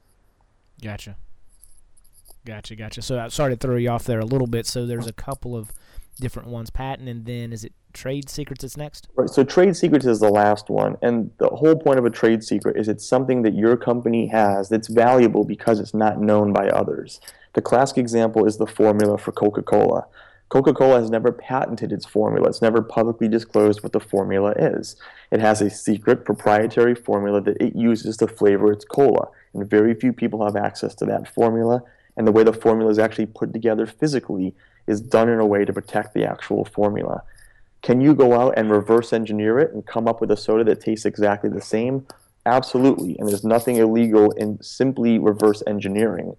[0.81, 1.17] Gotcha.
[2.45, 3.03] Gotcha, gotcha.
[3.03, 4.67] So, uh, sorry to throw you off there a little bit.
[4.67, 5.73] So, there's a couple of
[6.21, 9.09] different ones patent, and then is it trade secrets that's next?
[9.17, 9.29] Right.
[9.29, 10.97] So, trade secrets is the last one.
[11.03, 14.69] And the whole point of a trade secret is it's something that your company has
[14.69, 17.21] that's valuable because it's not known by others.
[17.55, 20.07] The classic example is the formula for Coca Cola.
[20.51, 22.49] Coca Cola has never patented its formula.
[22.49, 24.97] It's never publicly disclosed what the formula is.
[25.31, 29.95] It has a secret proprietary formula that it uses to flavor its cola, and very
[29.95, 31.83] few people have access to that formula.
[32.17, 34.55] And the way the formula is actually put together physically
[34.87, 37.23] is done in a way to protect the actual formula.
[37.83, 40.81] Can you go out and reverse engineer it and come up with a soda that
[40.81, 42.07] tastes exactly the same?
[42.47, 43.17] Absolutely.
[43.19, 46.37] And there's nothing illegal in simply reverse engineering.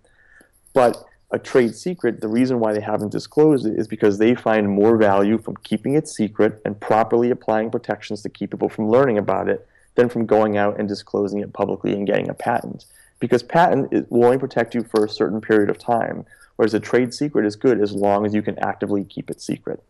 [0.73, 4.69] But a trade secret, the reason why they haven't disclosed it is because they find
[4.69, 9.17] more value from keeping it secret and properly applying protections to keep people from learning
[9.17, 12.86] about it than from going out and disclosing it publicly and getting a patent.
[13.19, 16.25] Because patent will only protect you for a certain period of time,
[16.62, 19.82] whereas a trade secret is good as long as you can actively keep it secret.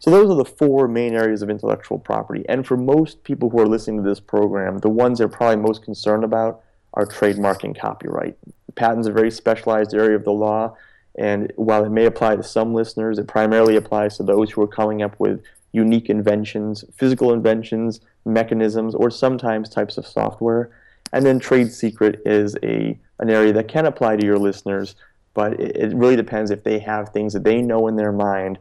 [0.00, 2.44] So those are the four main areas of intellectual property.
[2.46, 5.82] And for most people who are listening to this program, the ones they're probably most
[5.82, 6.60] concerned about
[6.92, 8.36] are trademark and copyright.
[8.74, 10.76] Patents a very specialized area of the law,
[11.16, 14.68] and while it may apply to some listeners, it primarily applies to those who are
[14.68, 20.70] coming up with unique inventions, physical inventions, mechanisms, or sometimes types of software.
[21.14, 24.94] And then trade secret is a an area that can apply to your listeners,
[25.38, 28.58] but it, it really depends if they have things that they know in their mind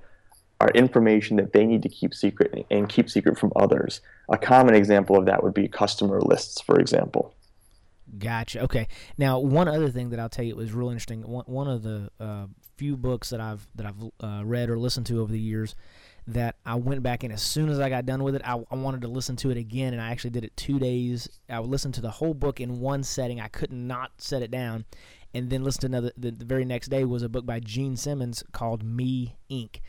[0.61, 3.99] are information that they need to keep secret and keep secret from others.
[4.29, 7.33] A common example of that would be customer lists, for example.
[8.19, 8.61] Gotcha.
[8.61, 8.87] Okay.
[9.17, 11.23] Now, one other thing that I'll tell you was real interesting.
[11.23, 12.45] One, one of the uh,
[12.77, 15.73] few books that I've that I've uh, read or listened to over the years
[16.27, 18.75] that I went back and as soon as I got done with it, I, I,
[18.75, 21.29] wanted to listen to it again, and I actually did it two days.
[21.49, 23.39] I would listen to the whole book in one setting.
[23.39, 24.83] I could not set it down,
[25.33, 26.11] and then listen to another.
[26.17, 29.79] The, the very next day was a book by Gene Simmons called Me Inc.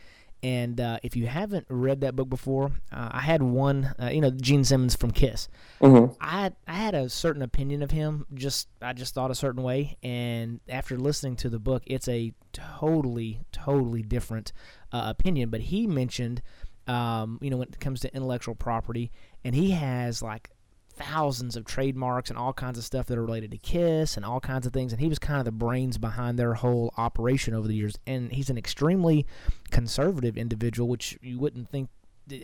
[0.42, 3.94] And uh, if you haven't read that book before, uh, I had one.
[4.00, 5.48] Uh, you know, Gene Simmons from Kiss.
[5.80, 6.12] Mm-hmm.
[6.20, 8.24] I I had a certain opinion of him.
[8.34, 12.32] Just I just thought a certain way, and after listening to the book, it's a
[12.52, 14.52] totally totally different
[14.92, 15.50] uh, opinion.
[15.50, 16.40] But he mentioned,
[16.86, 19.10] um, you know, when it comes to intellectual property,
[19.44, 20.50] and he has like
[20.98, 24.40] thousands of trademarks and all kinds of stuff that are related to Kiss and all
[24.40, 24.92] kinds of things.
[24.92, 27.96] And he was kind of the brains behind their whole operation over the years.
[28.06, 29.26] And he's an extremely
[29.70, 31.88] conservative individual, which you wouldn't think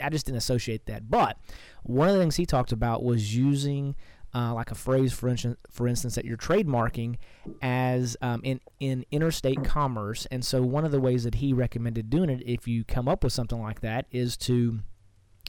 [0.02, 1.10] I just didn't associate that.
[1.10, 1.36] But
[1.82, 3.94] one of the things he talked about was using
[4.34, 7.16] uh, like a phrase, for instance, for instance, that you're trademarking
[7.62, 10.26] as um, in in interstate commerce.
[10.30, 13.22] And so one of the ways that he recommended doing it, if you come up
[13.22, 14.80] with something like that, is to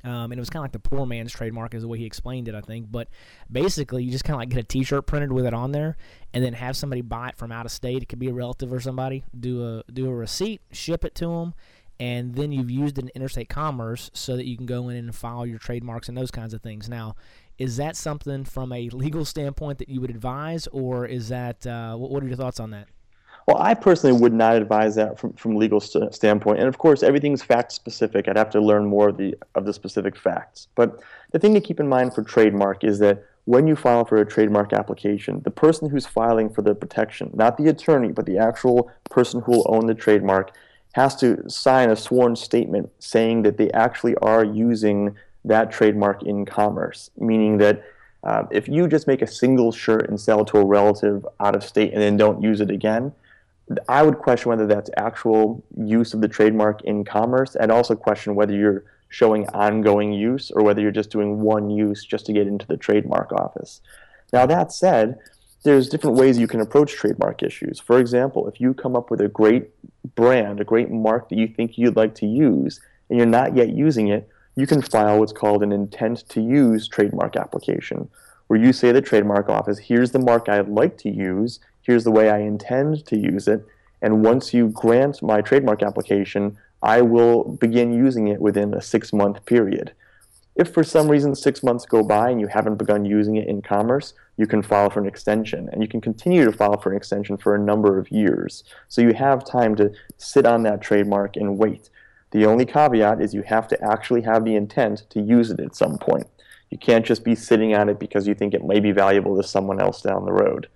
[0.05, 2.05] um, and it was kind of like the poor man's trademark, is the way he
[2.05, 2.91] explained it, I think.
[2.91, 3.09] But
[3.51, 5.97] basically, you just kind of like get a T-shirt printed with it on there,
[6.33, 8.03] and then have somebody buy it from out of state.
[8.03, 9.23] It could be a relative or somebody.
[9.37, 11.53] Do a do a receipt, ship it to them,
[11.99, 15.15] and then you've used it in interstate commerce so that you can go in and
[15.15, 16.87] file your trademarks and those kinds of things.
[16.89, 17.15] Now,
[17.57, 21.95] is that something from a legal standpoint that you would advise, or is that uh,
[21.95, 22.87] what are your thoughts on that?
[23.45, 27.03] Well, I personally would not advise that from from legal st- standpoint, and of course,
[27.03, 28.27] everything's fact specific.
[28.27, 30.67] I'd have to learn more of the of the specific facts.
[30.73, 30.99] But
[31.31, 34.25] the thing to keep in mind for trademark is that when you file for a
[34.25, 38.91] trademark application, the person who's filing for the protection, not the attorney, but the actual
[39.11, 40.51] person who will own the trademark,
[40.93, 46.45] has to sign a sworn statement saying that they actually are using that trademark in
[46.45, 47.83] commerce, meaning that
[48.23, 51.63] uh, if you just make a single shirt and sell to a relative out of
[51.63, 53.11] state and then don't use it again,
[53.87, 57.55] I would question whether that's actual use of the trademark in commerce.
[57.59, 62.03] I'd also question whether you're showing ongoing use or whether you're just doing one use
[62.03, 63.81] just to get into the trademark office.
[64.33, 65.17] Now, that said,
[65.63, 67.79] there's different ways you can approach trademark issues.
[67.79, 69.69] For example, if you come up with a great
[70.15, 73.69] brand, a great mark that you think you'd like to use, and you're not yet
[73.69, 78.09] using it, you can file what's called an intent to use trademark application,
[78.47, 82.11] where you say the trademark office, here's the mark I'd like to use, here's the
[82.11, 83.65] way I intend to use it,
[84.01, 89.13] and once you grant my trademark application, I will begin using it within a six
[89.13, 89.93] month period.
[90.55, 93.61] If for some reason six months go by and you haven't begun using it in
[93.61, 95.67] commerce, you can file for an extension.
[95.71, 98.63] And you can continue to file for an extension for a number of years.
[98.87, 101.89] So you have time to sit on that trademark and wait.
[102.31, 105.75] The only caveat is you have to actually have the intent to use it at
[105.75, 106.27] some point.
[106.69, 109.47] You can't just be sitting on it because you think it may be valuable to
[109.47, 110.67] someone else down the road.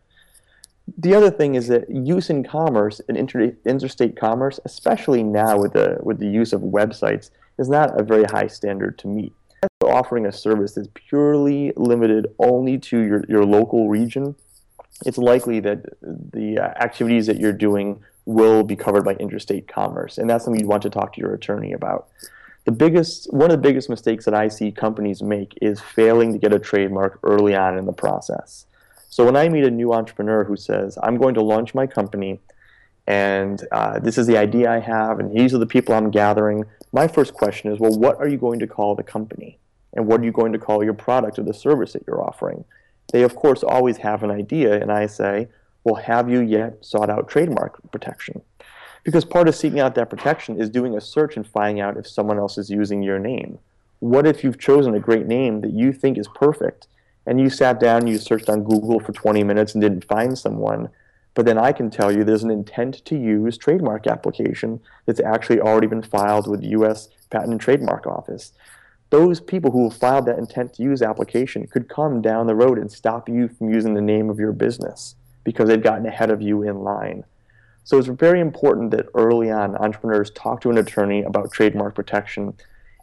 [0.98, 5.74] The other thing is that use in commerce and inter- interstate commerce, especially now with
[5.74, 9.34] the with the use of websites, is not a very high standard to meet.
[9.84, 14.36] Offering a service that's purely limited only to your, your local region,
[15.06, 20.30] it's likely that the activities that you're doing will be covered by interstate commerce, and
[20.30, 22.08] that's something you'd want to talk to your attorney about.
[22.66, 26.38] The biggest, one of the biggest mistakes that I see companies make is failing to
[26.38, 28.66] get a trademark early on in the process.
[29.10, 32.40] So when I meet a new entrepreneur who says, "I'm going to launch my company,"
[33.08, 36.66] and uh, this is the idea I have, and these are the people I'm gathering,
[36.94, 39.58] my first question is, "Well, what are you going to call the company,
[39.94, 42.66] and what are you going to call your product or the service that you're offering?"
[43.12, 45.48] They, of course, always have an idea, and I say,
[45.84, 48.42] well, have you yet sought out trademark protection?
[49.04, 52.08] Because part of seeking out that protection is doing a search and finding out if
[52.08, 53.60] someone else is using your name.
[54.00, 56.88] What if you've chosen a great name that you think is perfect
[57.30, 60.90] and you sat down you searched on Google for 20 minutes and didn't find someone?
[61.36, 65.62] But then I can tell you there's an intent to use trademark application that's actually
[65.62, 67.08] already been filed with the U.S.
[67.30, 68.52] Patent and Trademark Office.
[69.12, 72.80] Those people who have filed that intent to use application could come down the road
[72.80, 75.14] and stop you from using the name of your business
[75.44, 77.24] because they've gotten ahead of you in line.
[77.84, 82.56] So it's very important that early on entrepreneurs talk to an attorney about trademark protection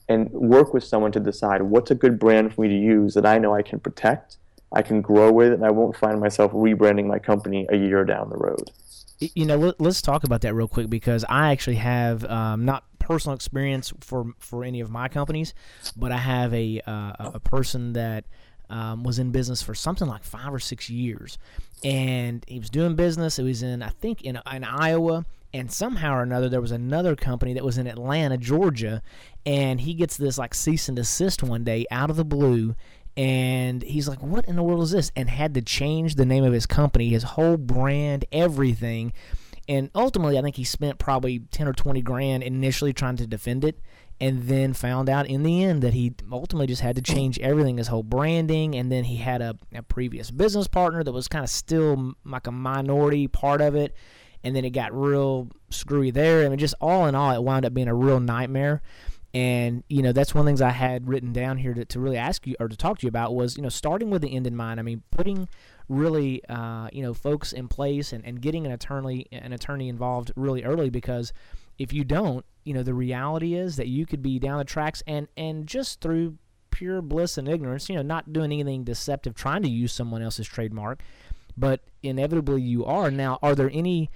[0.08, 3.26] and work with someone to decide what's a good brand for me to use that
[3.26, 4.36] I know I can protect,
[4.72, 8.30] I can grow with, and I won't find myself rebranding my company a year down
[8.30, 8.70] the road.
[9.18, 12.84] You know, let, us talk about that real quick because I actually have um, not
[12.98, 15.54] personal experience for for any of my companies,
[15.96, 18.24] but I have a uh, a person that
[18.68, 21.38] um, was in business for something like five or six years,
[21.82, 23.38] and he was doing business.
[23.38, 25.24] It was in I think in in Iowa,
[25.56, 29.02] and somehow or another there was another company that was in Atlanta, Georgia,
[29.46, 32.74] and he gets this like cease and desist one day out of the blue.
[33.16, 36.44] And he's like, "What in the world is this?" And had to change the name
[36.44, 39.14] of his company, his whole brand, everything.
[39.66, 43.64] And ultimately, I think he spent probably ten or twenty grand initially trying to defend
[43.64, 43.80] it
[44.20, 47.78] and then found out in the end that he ultimately just had to change everything
[47.78, 51.44] his whole branding and then he had a, a previous business partner that was kind
[51.44, 53.94] of still like a minority part of it
[54.46, 56.44] and then it got real screwy there.
[56.44, 58.82] I mean just all in all it wound up being a real nightmare.
[59.34, 62.00] And you know that's one of the things I had written down here to, to
[62.00, 64.34] really ask you or to talk to you about was you know starting with the
[64.34, 64.80] end in mind.
[64.80, 65.48] I mean putting
[65.88, 70.32] really uh, you know folks in place and, and getting an attorney an attorney involved
[70.36, 71.32] really early because
[71.78, 75.02] if you don't, you know, the reality is that you could be down the tracks
[75.06, 76.38] and and just through
[76.70, 80.46] pure bliss and ignorance, you know, not doing anything deceptive, trying to use someone else's
[80.46, 81.02] trademark,
[81.56, 83.10] but inevitably you are.
[83.10, 84.10] Now, are there any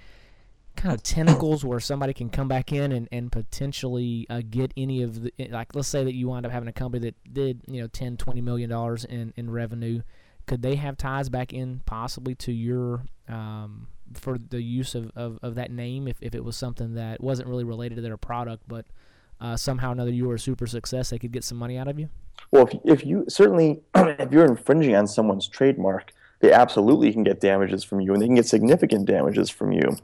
[0.75, 5.01] kind of tentacles where somebody can come back in and, and potentially uh, get any
[5.01, 7.81] of the like let's say that you wind up having a company that did you
[7.81, 10.01] know 10 20 million dollars in, in revenue.
[10.47, 15.39] Could they have ties back in possibly to your um, for the use of, of,
[15.41, 18.63] of that name if, if it was something that wasn't really related to their product
[18.67, 18.85] but
[19.39, 21.87] uh, somehow or another you were a super success they could get some money out
[21.87, 22.09] of you?
[22.51, 27.39] Well if, if you certainly if you're infringing on someone's trademark they absolutely can get
[27.39, 29.97] damages from you and they can get significant damages from you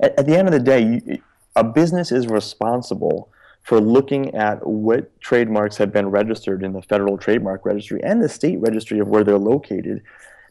[0.00, 1.22] at, at the end of the day, you,
[1.54, 3.30] a business is responsible
[3.62, 8.28] for looking at what trademarks have been registered in the federal trademark registry and the
[8.28, 10.02] state registry of where they're located.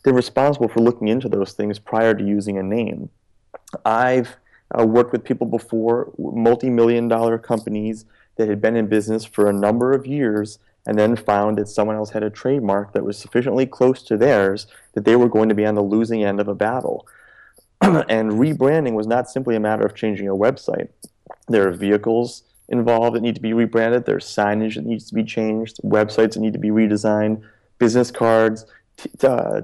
[0.04, 3.10] They're responsible for looking into those things prior to using a name.
[3.86, 4.36] I've
[4.78, 8.06] uh, worked with people before, multi million dollar companies
[8.36, 11.96] that had been in business for a number of years and then found that someone
[11.96, 15.56] else had a trademark that was sufficiently close to theirs that they were going to
[15.56, 17.08] be on the losing end of a battle.
[17.82, 20.90] and rebranding was not simply a matter of changing a website.
[21.48, 24.06] There are vehicles involved that need to be rebranded.
[24.06, 27.44] There's signage that needs to be changed, websites that need to be redesigned,
[27.78, 28.66] business cards,
[28.98, 29.62] t- uh,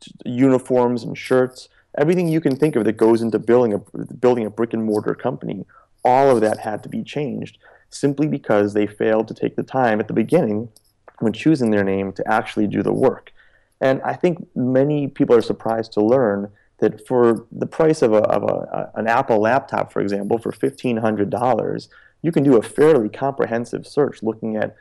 [0.00, 1.68] t- uniforms and shirts,
[1.98, 3.78] everything you can think of that goes into building a
[4.14, 5.64] building a brick and mortar company.
[6.04, 7.58] All of that had to be changed
[7.90, 10.68] simply because they failed to take the time at the beginning
[11.18, 13.32] when choosing their name to actually do the work.
[13.80, 18.22] And I think many people are surprised to learn that for the price of, a,
[18.22, 21.88] of a, an Apple laptop, for example, for $1,500,
[22.22, 24.76] you can do a fairly comprehensive search looking at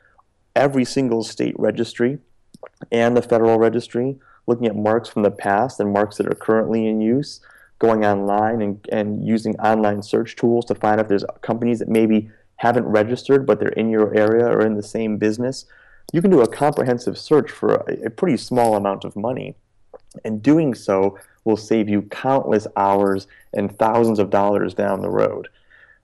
[0.55, 2.19] every single state registry
[2.91, 6.87] and the federal registry, looking at marks from the past and marks that are currently
[6.87, 7.39] in use,
[7.79, 12.29] going online and, and using online search tools to find if there's companies that maybe
[12.57, 15.65] haven't registered but they're in your area or in the same business.
[16.11, 19.55] You can do a comprehensive search for a, a pretty small amount of money.
[20.25, 25.47] And doing so will save you countless hours and thousands of dollars down the road.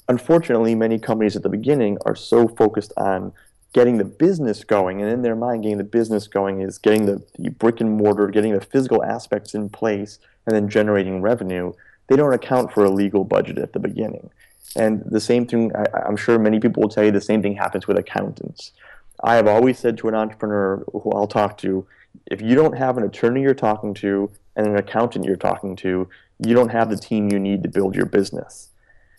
[0.07, 3.33] Unfortunately, many companies at the beginning are so focused on
[3.73, 7.21] getting the business going, and in their mind, getting the business going is getting the,
[7.37, 11.73] the brick and mortar, getting the physical aspects in place, and then generating revenue.
[12.07, 14.29] They don't account for a legal budget at the beginning.
[14.75, 17.55] And the same thing, I, am sure many people will tell you the same thing
[17.55, 18.71] happens with accountants.
[19.23, 21.85] I have always said to an entrepreneur who I'll talk to,
[22.27, 26.07] if you don't have an attorney you're talking to and an accountant you're talking to,
[26.39, 28.69] you don't have the team you need to build your business.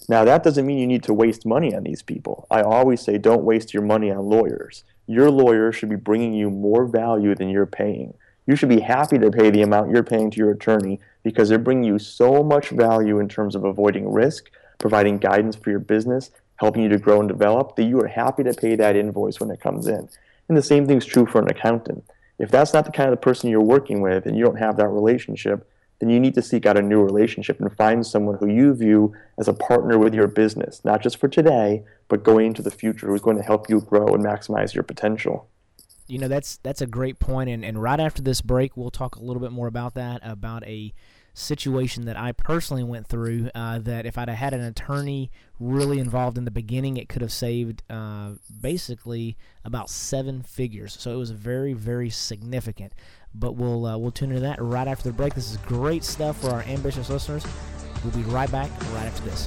[0.08, 2.46] Now, that doesn't mean you need to waste money on these people.
[2.50, 4.84] I always say don't waste your money on lawyers.
[5.06, 8.14] Your lawyer should be bringing you more value than you're paying.
[8.46, 11.58] You should be happy to pay the amount you're paying to your attorney because they're
[11.58, 16.30] bringing you so much value in terms of avoiding risk, providing guidance for your business,
[16.56, 19.50] helping you to grow and develop, that you are happy to pay that invoice when
[19.50, 20.08] it comes in.
[20.48, 22.04] And the same thing is true for an accountant.
[22.38, 24.88] If that's not the kind of person you're working with and you don't have that
[24.88, 25.68] relationship,
[25.98, 29.14] then you need to seek out a new relationship and find someone who you view
[29.38, 33.06] as a partner with your business, not just for today, but going into the future,
[33.06, 35.48] who's going to help you grow and maximize your potential.
[36.06, 39.16] You know, that's that's a great point, and, and right after this break, we'll talk
[39.16, 40.92] a little bit more about that, about a
[41.36, 43.50] situation that I personally went through.
[43.54, 47.32] Uh, that if I'd had an attorney really involved in the beginning, it could have
[47.32, 50.96] saved uh, basically about seven figures.
[50.98, 52.92] So it was very, very significant.
[53.34, 55.34] But we'll uh, we'll tune into that right after the break.
[55.34, 57.46] This is great stuff for our ambitious listeners.
[58.02, 59.46] We'll be right back right after this.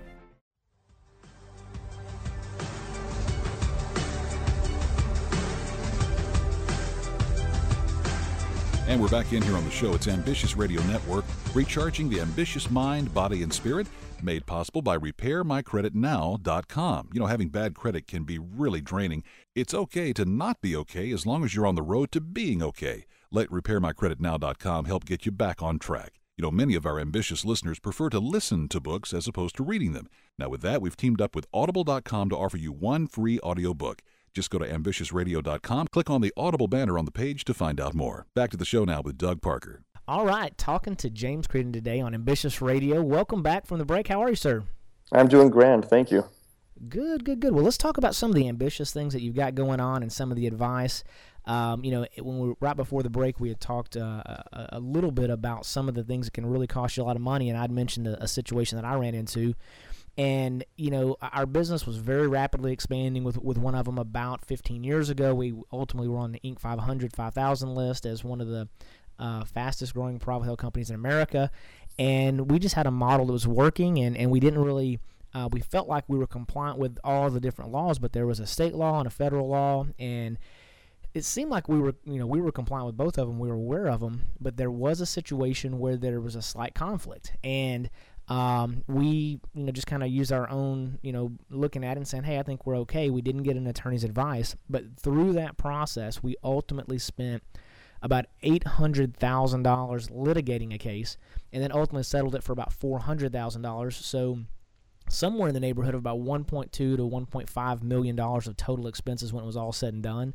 [8.91, 9.93] And we're back in here on the show.
[9.93, 11.23] It's Ambitious Radio Network,
[11.53, 13.87] recharging the ambitious mind, body, and spirit,
[14.21, 17.09] made possible by RepairMyCreditNow.com.
[17.13, 19.23] You know, having bad credit can be really draining.
[19.55, 22.61] It's okay to not be okay as long as you're on the road to being
[22.61, 23.05] okay.
[23.31, 26.19] Let RepairMyCreditNow.com help get you back on track.
[26.35, 29.63] You know, many of our ambitious listeners prefer to listen to books as opposed to
[29.63, 30.09] reading them.
[30.37, 34.01] Now, with that, we've teamed up with Audible.com to offer you one free audiobook.
[34.33, 37.93] Just go to ambitiousradio.com, click on the Audible banner on the page to find out
[37.93, 38.27] more.
[38.33, 39.81] Back to the show now with Doug Parker.
[40.07, 43.01] All right, talking to James Creedon today on Ambitious Radio.
[43.01, 44.07] Welcome back from the break.
[44.07, 44.63] How are you, sir?
[45.11, 46.25] I'm doing grand, thank you.
[46.87, 47.53] Good, good, good.
[47.53, 50.11] Well, let's talk about some of the ambitious things that you've got going on and
[50.11, 51.03] some of the advice.
[51.45, 54.79] Um, you know, when we right before the break, we had talked uh, a, a,
[54.79, 57.21] little bit about some of the things that can really cost you a lot of
[57.21, 59.55] money, and I'd mentioned a, a, situation that I ran into.
[60.17, 64.45] And you know, our business was very rapidly expanding with with one of them about
[64.45, 65.33] 15 years ago.
[65.33, 66.59] We ultimately were on the Inc.
[66.59, 68.67] 500, 5000 list as one of the
[69.17, 71.49] uh, fastest growing private health companies in America,
[71.97, 74.99] and we just had a model that was working, and and we didn't really.
[75.33, 78.41] Uh, we felt like we were compliant with all the different laws, but there was
[78.41, 80.37] a state law and a federal law, and
[81.13, 83.39] it seemed like we were, you know, we were compliant with both of them.
[83.39, 86.73] We were aware of them, but there was a situation where there was a slight
[86.73, 87.89] conflict, and
[88.31, 91.97] um, we, you know, just kind of used our own, you know, looking at it
[91.97, 95.33] and saying, "Hey, I think we're okay." We didn't get an attorney's advice, but through
[95.33, 97.43] that process, we ultimately spent
[98.01, 101.17] about eight hundred thousand dollars litigating a case,
[101.51, 103.97] and then ultimately settled it for about four hundred thousand dollars.
[103.97, 104.39] So
[105.09, 109.43] somewhere in the neighborhood of about 1.2 to 1.5 million dollars of total expenses when
[109.43, 110.33] it was all said and done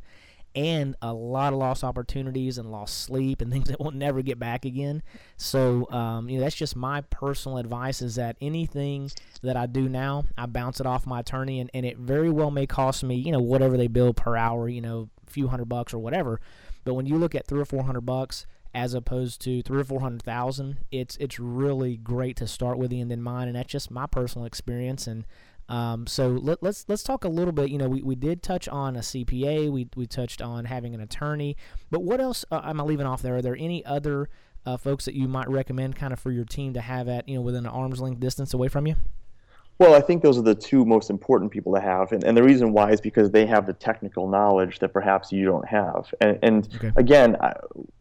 [0.56, 4.38] and a lot of lost opportunities and lost sleep and things that will never get
[4.38, 5.02] back again.
[5.36, 9.10] So, um, you know, that's just my personal advice is that anything
[9.42, 12.50] that I do now, I bounce it off my attorney, and, and it very well
[12.50, 15.68] may cost me, you know, whatever they bill per hour, you know, a few hundred
[15.68, 16.40] bucks or whatever.
[16.84, 19.84] But when you look at three or four hundred bucks, as opposed to three or
[19.84, 23.56] four hundred thousand, it's it's really great to start with the end in mind, and
[23.56, 25.06] that's just my personal experience.
[25.06, 25.24] And
[25.68, 27.70] um, so let, us let's, let's talk a little bit.
[27.70, 29.70] You know, we, we did touch on a CPA.
[29.70, 31.56] We we touched on having an attorney.
[31.90, 33.36] But what else uh, am I leaving off there?
[33.36, 34.28] Are there any other
[34.64, 37.36] uh, folks that you might recommend, kind of for your team to have at you
[37.36, 38.96] know within an arm's length distance away from you?
[39.78, 42.42] Well, I think those are the two most important people to have, and, and the
[42.42, 46.14] reason why is because they have the technical knowledge that perhaps you don't have.
[46.22, 46.92] And, and okay.
[46.96, 47.52] again, I,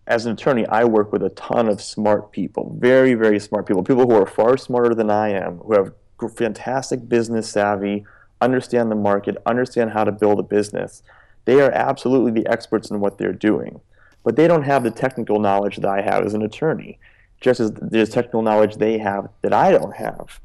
[0.07, 3.83] as an attorney, I work with a ton of smart people, very, very smart people,
[3.83, 5.91] people who are far smarter than I am, who have
[6.35, 8.05] fantastic business savvy,
[8.41, 11.03] understand the market, understand how to build a business.
[11.45, 13.81] They are absolutely the experts in what they're doing.
[14.23, 16.99] But they don't have the technical knowledge that I have as an attorney,
[17.39, 20.39] just as there's technical knowledge they have that I don't have.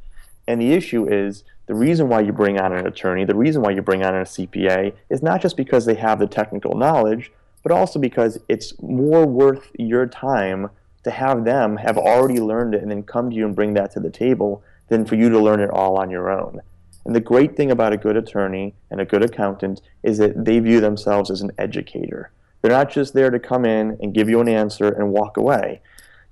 [0.47, 3.71] And the issue is the reason why you bring on an attorney, the reason why
[3.71, 7.73] you bring on a CPA is not just because they have the technical knowledge, but
[7.73, 10.71] also because it's more worth your time
[11.05, 13.91] to have them have already learned it and then come to you and bring that
[13.93, 16.61] to the table than for you to learn it all on your own.
[17.07, 20.59] And the great thing about a good attorney and a good accountant is that they
[20.59, 22.31] view themselves as an educator.
[22.61, 25.81] They're not just there to come in and give you an answer and walk away.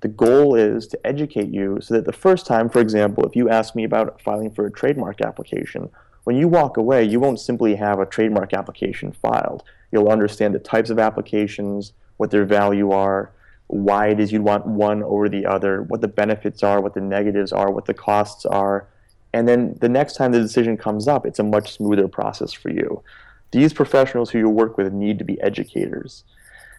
[0.01, 3.49] The goal is to educate you so that the first time, for example, if you
[3.49, 5.89] ask me about filing for a trademark application,
[6.23, 9.63] when you walk away, you won't simply have a trademark application filed.
[9.91, 13.31] You'll understand the types of applications, what their value are,
[13.69, 17.01] why it is you'd want one over the other, what the benefits are, what the
[17.01, 18.87] negatives are, what the costs are.
[19.31, 22.71] And then the next time the decision comes up, it's a much smoother process for
[22.71, 23.03] you.
[23.51, 26.23] These professionals who you work with need to be educators.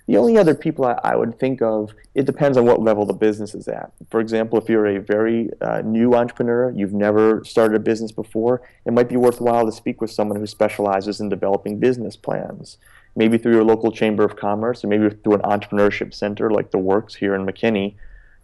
[0.09, 3.13] The only other people I, I would think of, it depends on what level the
[3.13, 3.93] business is at.
[4.11, 8.63] For example, if you're a very uh, new entrepreneur, you've never started a business before,
[8.85, 12.79] it might be worthwhile to speak with someone who specializes in developing business plans
[13.17, 16.79] maybe through your local chamber of commerce or maybe through an entrepreneurship center like the
[16.79, 17.95] Works here in McKinney,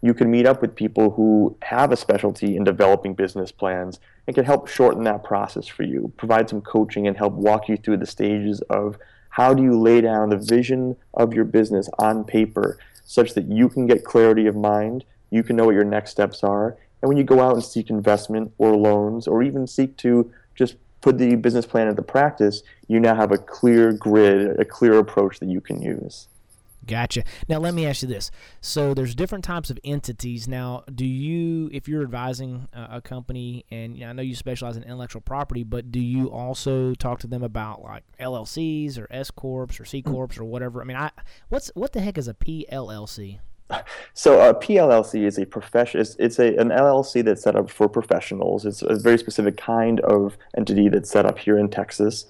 [0.01, 4.35] you can meet up with people who have a specialty in developing business plans and
[4.35, 7.97] can help shorten that process for you, provide some coaching and help walk you through
[7.97, 8.97] the stages of
[9.29, 13.69] how do you lay down the vision of your business on paper such that you
[13.69, 17.17] can get clarity of mind, you can know what your next steps are, and when
[17.17, 21.35] you go out and seek investment or loans or even seek to just put the
[21.35, 25.61] business plan into practice, you now have a clear grid, a clear approach that you
[25.61, 26.27] can use.
[26.87, 27.23] Gotcha.
[27.49, 28.31] Now let me ask you this:
[28.61, 30.47] so there's different types of entities.
[30.47, 34.77] Now, do you, if you're advising a, company, and you know, I know you specialize
[34.77, 39.31] in intellectual property, but do you also talk to them about like LLCs or S
[39.31, 40.81] corps or C corps or whatever?
[40.81, 41.11] I mean, I
[41.49, 43.39] what's what the heck is a PLLC?
[44.13, 46.01] So uh, a PLLC is a profession.
[46.01, 48.65] It's, it's a, an LLC that's set up for professionals.
[48.65, 52.25] It's a very specific kind of entity that's set up here in Texas.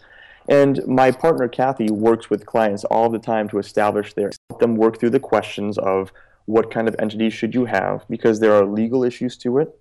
[0.49, 4.75] And my partner Kathy works with clients all the time to establish their help them
[4.75, 6.11] work through the questions of
[6.45, 9.77] what kind of entity should you have because there are legal issues to it,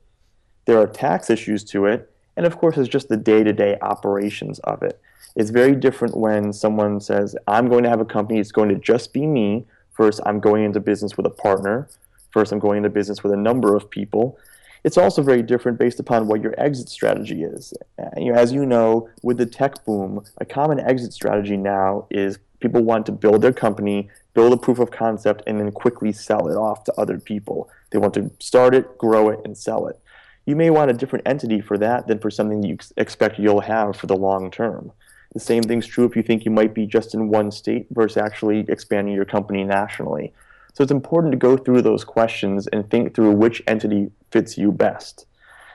[0.65, 4.83] there are tax issues to it, and of course it's just the day-to-day operations of
[4.83, 5.01] it.
[5.37, 8.41] It's very different when someone says, "I'm going to have a company.
[8.41, 9.67] It's going to just be me."
[9.97, 11.89] First, I'm going into business with a partner.
[12.31, 14.39] First, I'm going into business with a number of people.
[14.85, 17.75] It's also very different based upon what your exit strategy is.
[17.99, 23.07] As you know, with the tech boom, a common exit strategy now is people want
[23.07, 26.85] to build their company, build a proof of concept, and then quickly sell it off
[26.85, 27.69] to other people.
[27.91, 29.99] They want to start it, grow it, and sell it.
[30.45, 33.97] You may want a different entity for that than for something you expect you'll have
[33.97, 34.93] for the long term.
[35.37, 38.16] The same thing's true if you think you might be just in one state versus
[38.16, 40.32] actually expanding your company nationally.
[40.72, 44.72] So it's important to go through those questions and think through which entity fits you
[44.72, 45.26] best.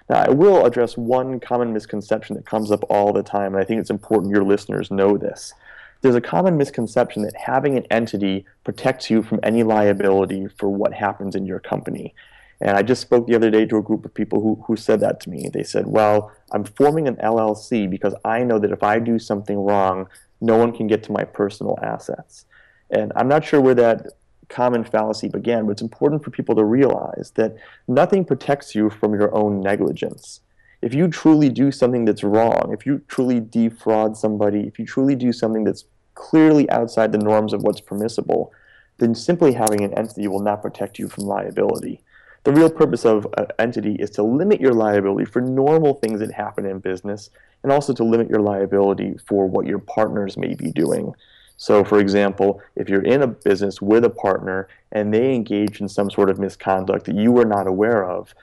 [0.10, 3.64] Now, I will address one common misconception that comes up all the time, and I
[3.64, 5.54] think it's important your listeners know this.
[6.02, 10.92] There's a common misconception that having an entity protects you from any liability for what
[10.92, 12.16] happens in your company.
[12.62, 15.00] And I just spoke the other day to a group of people who, who said
[15.00, 15.50] that to me.
[15.52, 19.58] They said, Well, I'm forming an LLC because I know that if I do something
[19.58, 20.08] wrong,
[20.40, 22.46] no one can get to my personal assets.
[22.92, 24.08] And I'm not sure where that
[24.50, 27.56] common fallacy began, but it's important for people to realize that
[27.88, 30.42] nothing protects you from your own negligence.
[30.82, 35.16] If you truly do something that's wrong, if you truly defraud somebody, if you truly
[35.16, 35.86] do something that's
[36.16, 38.52] clearly outside the norms of what's permissible,
[38.98, 42.02] then simply having an entity will not protect you from liability.
[42.44, 46.32] The real purpose of an entity is to limit your liability for normal things that
[46.32, 47.30] happen in business
[47.62, 51.14] and also to limit your liability for what your partners may be doing.
[51.58, 55.88] So, for example, if you're in a business with a partner and they engage in
[55.88, 58.34] some sort of misconduct that you are not aware of,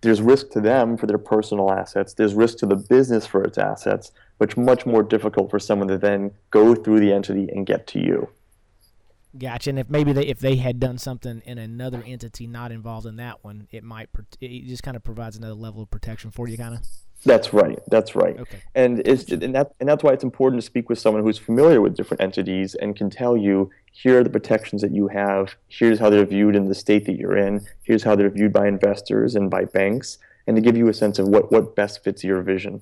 [0.00, 3.58] there's risk to them for their personal assets, there's risk to the business for its
[3.58, 4.10] assets,
[4.40, 8.00] it's much more difficult for someone to then go through the entity and get to
[8.00, 8.28] you.
[9.38, 9.70] Gotcha.
[9.70, 13.16] And if maybe they, if they had done something in another entity not involved in
[13.16, 14.08] that one, it might
[14.40, 16.80] it just kind of provides another level of protection for you, kind of.
[17.24, 17.78] That's right.
[17.88, 18.38] That's right.
[18.38, 18.62] Okay.
[18.74, 21.80] And it's and that and that's why it's important to speak with someone who's familiar
[21.80, 25.54] with different entities and can tell you here are the protections that you have.
[25.68, 27.66] Here's how they're viewed in the state that you're in.
[27.82, 31.18] Here's how they're viewed by investors and by banks, and to give you a sense
[31.18, 32.80] of what what best fits your vision.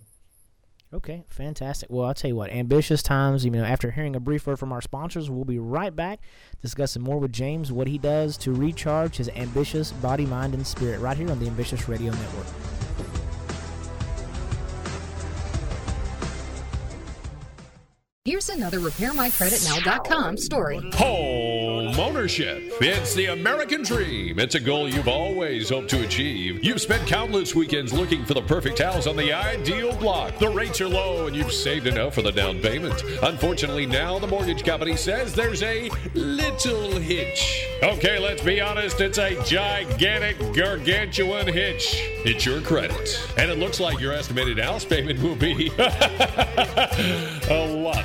[0.93, 1.91] Okay, fantastic.
[1.91, 3.45] Well, I'll tell you what, ambitious times.
[3.45, 6.21] You know, after hearing a brief word from our sponsors, we'll be right back
[6.63, 11.01] discussing more with James, what he does to recharge his ambitious body, mind, and spirit,
[11.01, 12.47] right here on the Ambitious Radio Network.
[18.29, 20.91] Here's another RepairMyCreditNow.com story.
[20.97, 22.63] Home ownership.
[22.79, 24.39] It's the American dream.
[24.39, 26.63] It's a goal you've always hoped to achieve.
[26.63, 30.37] You've spent countless weekends looking for the perfect house on the ideal block.
[30.39, 33.03] The rates are low and you've saved enough for the down payment.
[33.23, 37.67] Unfortunately, now the mortgage company says there's a little hitch.
[37.83, 41.95] Okay, let's be honest, it's a gigantic, gargantuan hitch.
[42.27, 43.19] It's your credit.
[43.39, 48.05] And it looks like your estimated house payment will be a lot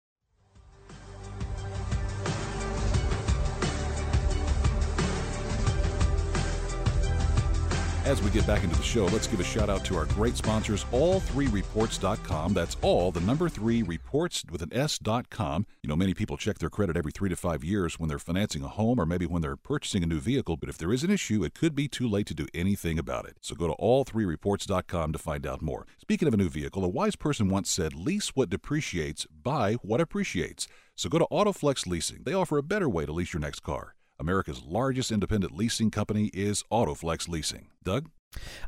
[8.05, 10.37] As we get back into the show, let's give a shout out to our great
[10.37, 12.53] sponsors, all3reports.com.
[12.53, 15.65] That's all, the number three reports with an S.com.
[15.83, 18.63] You know, many people check their credit every three to five years when they're financing
[18.63, 21.11] a home or maybe when they're purchasing a new vehicle, but if there is an
[21.11, 23.39] issue, it could be too late to do anything about it.
[23.41, 25.87] So go to all3reports.com to find out more.
[25.99, 30.03] Speaking of a new vehicle, a wise person once said, lease what depreciates, buy what
[30.03, 30.69] appreciates.
[30.95, 32.21] So go to Autoflex Leasing.
[32.25, 33.95] They offer a better way to lease your next car.
[34.19, 37.67] America's largest independent leasing company is Autoflex Leasing.
[37.83, 38.11] Doug?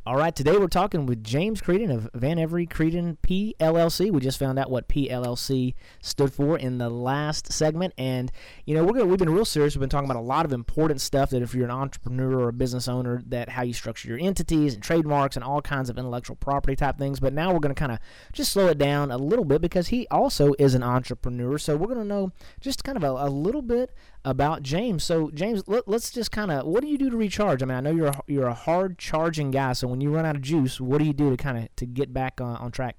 [0.05, 4.13] All right, today we're talking with James Creedon of Van Every Creedon PLLC.
[4.13, 8.31] We just found out what PLLC stood for in the last segment, and
[8.65, 9.75] you know we're gonna, we've been real serious.
[9.75, 12.49] We've been talking about a lot of important stuff that if you're an entrepreneur or
[12.49, 15.99] a business owner, that how you structure your entities and trademarks and all kinds of
[15.99, 17.19] intellectual property type things.
[17.19, 17.99] But now we're gonna kind of
[18.33, 21.59] just slow it down a little bit because he also is an entrepreneur.
[21.59, 23.93] So we're gonna know just kind of a, a little bit
[24.27, 25.05] about James.
[25.05, 27.63] So James, let, us just kind of what do you do to recharge?
[27.63, 29.73] I mean, I know you're a, you're a hard charging guy.
[29.73, 31.87] So when you run out of juice, what do you do to kind of to
[31.87, 32.97] get back on, on track?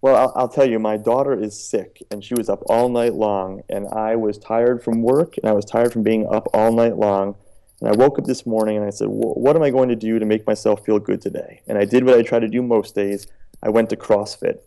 [0.00, 3.14] Well, I'll, I'll, tell you, my daughter is sick, and she was up all night
[3.14, 6.72] long, and I was tired from work, and I was tired from being up all
[6.72, 7.36] night long.
[7.80, 10.18] And I woke up this morning and I said, "What am I going to do
[10.18, 12.94] to make myself feel good today?" And I did what I try to do most
[12.94, 13.26] days.
[13.62, 14.58] I went to CrossFit.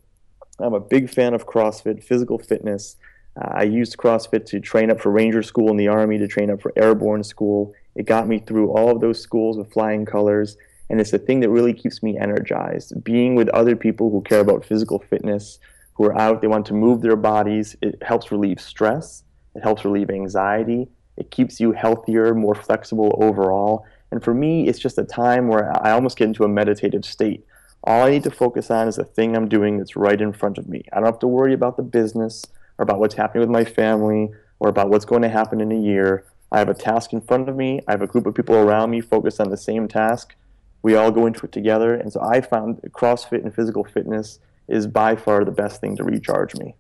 [0.60, 2.96] I'm a big fan of CrossFit, physical fitness.
[3.38, 6.50] Uh, I used CrossFit to train up for Ranger School in the Army, to train
[6.50, 7.74] up for Airborne School.
[7.96, 10.58] It got me through all of those schools with flying colors,
[10.90, 13.04] and it's the thing that really keeps me energized.
[13.04, 15.60] Being with other people who care about physical fitness,
[15.94, 19.24] who are out, they want to move their bodies, it helps relieve stress,
[19.56, 23.86] it helps relieve anxiety, it keeps you healthier, more flexible overall.
[24.12, 27.46] And for me, it's just a time where I almost get into a meditative state.
[27.84, 30.58] All I need to focus on is the thing I'm doing that's right in front
[30.58, 30.84] of me.
[30.94, 32.44] I don't have to worry about the business
[32.78, 35.80] or about what's happening with my family or about what's going to happen in a
[35.80, 36.26] year.
[36.52, 37.82] I have a task in front of me.
[37.88, 40.36] I have a group of people around me focused on the same task.
[40.82, 41.94] We all go into it together.
[41.94, 46.04] And so I found CrossFit and physical fitness is by far the best thing to
[46.04, 46.76] recharge me.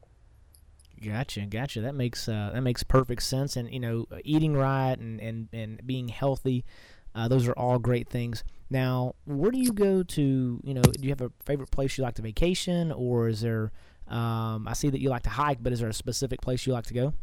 [1.04, 1.82] Gotcha, gotcha.
[1.82, 3.56] That makes uh, that makes perfect sense.
[3.56, 6.66] And you know, eating right and and, and being healthy,
[7.14, 8.44] uh, those are all great things.
[8.70, 10.62] Now, where do you go to?
[10.64, 13.72] You know, do you have a favorite place you like to vacation, or is there?
[14.10, 16.74] Um, I see that you like to hike, but is there a specific place you
[16.74, 17.14] like to go?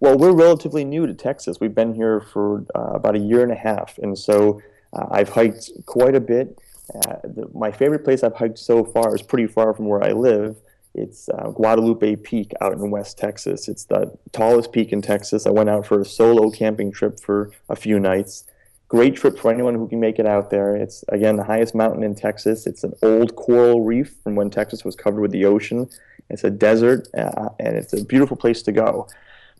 [0.00, 1.58] Well, we're relatively new to Texas.
[1.60, 4.60] We've been here for uh, about a year and a half, and so
[4.92, 6.58] uh, I've hiked quite a bit.
[6.94, 10.12] Uh, the, my favorite place I've hiked so far is pretty far from where I
[10.12, 10.56] live.
[10.94, 13.68] It's uh, Guadalupe Peak out in West Texas.
[13.68, 15.46] It's the tallest peak in Texas.
[15.46, 18.44] I went out for a solo camping trip for a few nights.
[18.88, 20.74] Great trip for anyone who can make it out there.
[20.74, 22.66] It's, again, the highest mountain in Texas.
[22.66, 25.88] It's an old coral reef from when Texas was covered with the ocean.
[26.30, 29.08] It's a desert, uh, and it's a beautiful place to go.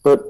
[0.03, 0.25] But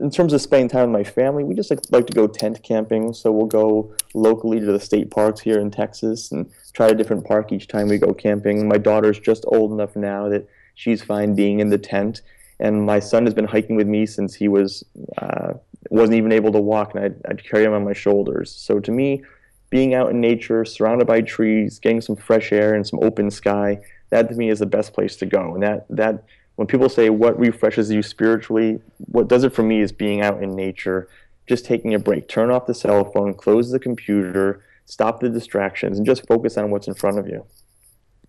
[0.00, 2.62] in terms of spending time with my family, we just like, like to go tent
[2.62, 3.12] camping.
[3.12, 7.24] So we'll go locally to the state parks here in Texas and try a different
[7.24, 8.68] park each time we go camping.
[8.68, 12.22] My daughter's just old enough now that she's fine being in the tent,
[12.60, 14.84] and my son has been hiking with me since he was
[15.18, 15.54] uh,
[15.90, 18.52] wasn't even able to walk, and I'd, I'd carry him on my shoulders.
[18.52, 19.22] So to me,
[19.70, 23.80] being out in nature, surrounded by trees, getting some fresh air and some open sky,
[24.10, 25.54] that to me is the best place to go.
[25.54, 26.24] And that that
[26.56, 30.42] when people say what refreshes you spiritually, what does it for me is being out
[30.42, 31.08] in nature,
[31.46, 35.98] just taking a break, turn off the cell phone, close the computer, stop the distractions,
[35.98, 37.44] and just focus on what's in front of you.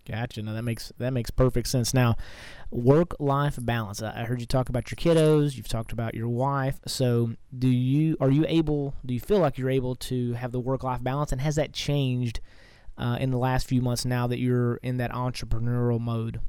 [0.08, 0.42] Gotcha.
[0.42, 1.92] Now that makes that makes perfect sense.
[1.92, 2.16] Now,
[2.70, 4.02] work life balance.
[4.02, 5.56] I heard you talk about your kiddos.
[5.56, 6.80] You've talked about your wife.
[6.86, 8.94] So, do you are you able?
[9.04, 11.32] Do you feel like you're able to have the work life balance?
[11.32, 12.40] And has that changed
[13.00, 16.40] uh, in the last few months now that you're in that entrepreneurial mode?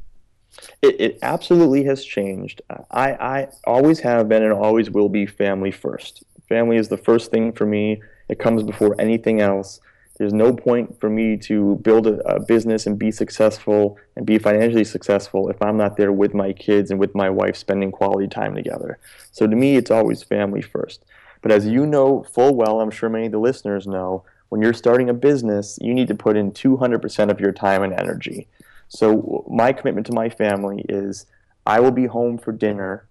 [0.82, 2.62] It, it absolutely has changed.
[2.91, 6.24] I, I always have been and always will be family first.
[6.49, 8.02] Family is the first thing for me.
[8.28, 9.80] It comes before anything else.
[10.18, 14.38] There's no point for me to build a, a, business and be successful and be
[14.38, 18.28] financially successful if I'm not there with my kids and with my wife spending quality
[18.28, 18.99] time together.
[19.32, 21.06] So to me, it's always family first.
[21.41, 24.74] But as you know full well, I'm sure many of the listeners know, when you're
[24.74, 28.49] starting a business, you need to put in 200% of your time and energy.
[28.89, 31.26] So my commitment to my family is
[31.66, 33.08] I will be home for dinner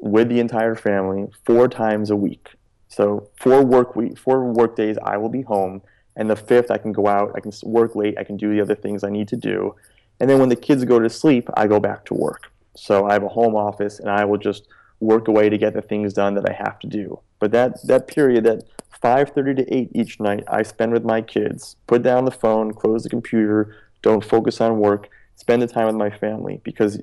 [0.00, 2.48] with the entire family four times a week.
[2.88, 5.80] So four work week, four work days, I will be home,
[6.16, 8.60] and the fifth I can go out, I can work late, I can do the
[8.60, 9.76] other things I need to do,
[10.18, 12.50] and then when the kids go to sleep, I go back to work.
[12.74, 14.66] So I have a home office, and I will just
[14.98, 17.20] work away to get the things done that I have to do.
[17.40, 18.62] But that that period, that
[19.02, 21.76] 5:30 to 8 each night, I spend with my kids.
[21.86, 25.08] Put down the phone, close the computer, don't focus on work
[25.40, 27.00] spend the time with my family because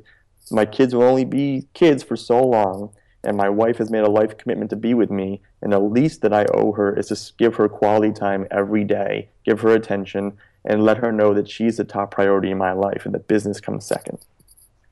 [0.51, 2.91] my kids will only be kids for so long
[3.23, 6.21] and my wife has made a life commitment to be with me and the least
[6.21, 10.38] that i owe her is to give her quality time every day give her attention
[10.63, 13.59] and let her know that she's the top priority in my life and that business
[13.59, 14.19] comes second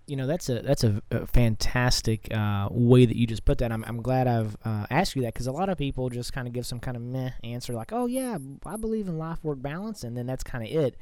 [0.08, 3.72] you know that's a that's a, a fantastic uh, way that you just put that.
[3.72, 6.48] I'm, I'm glad I've uh, asked you that because a lot of people just kind
[6.48, 9.62] of give some kind of meh answer like, "Oh yeah, I believe in life work
[9.62, 10.96] balance," and then that's kind of it.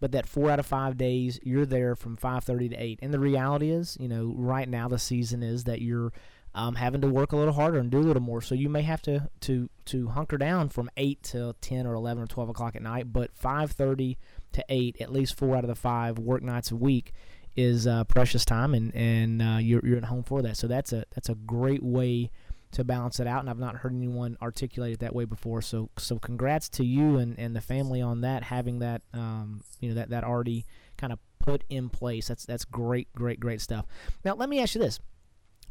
[0.00, 3.18] But that four out of five days you're there from 5.30 to 8 and the
[3.18, 6.12] reality is you know right now the season is that you're
[6.54, 8.40] um, having to work a little harder and do a little more.
[8.40, 12.22] So you may have to to to hunker down from 8 to 10 or 11
[12.22, 14.16] or 12 o'clock at night but 5.30
[14.52, 17.12] to 8 at least four out of the five work nights a week
[17.56, 20.92] is uh, precious time and and uh, you're, you're at home for that so that's
[20.92, 22.30] a that's a great way
[22.74, 25.62] to balance it out, and I've not heard anyone articulate it that way before.
[25.62, 29.88] So, so congrats to you and, and the family on that, having that, um, you
[29.88, 32.28] know, that that already kind of put in place.
[32.28, 33.86] That's that's great, great, great stuff.
[34.24, 34.98] Now, let me ask you this: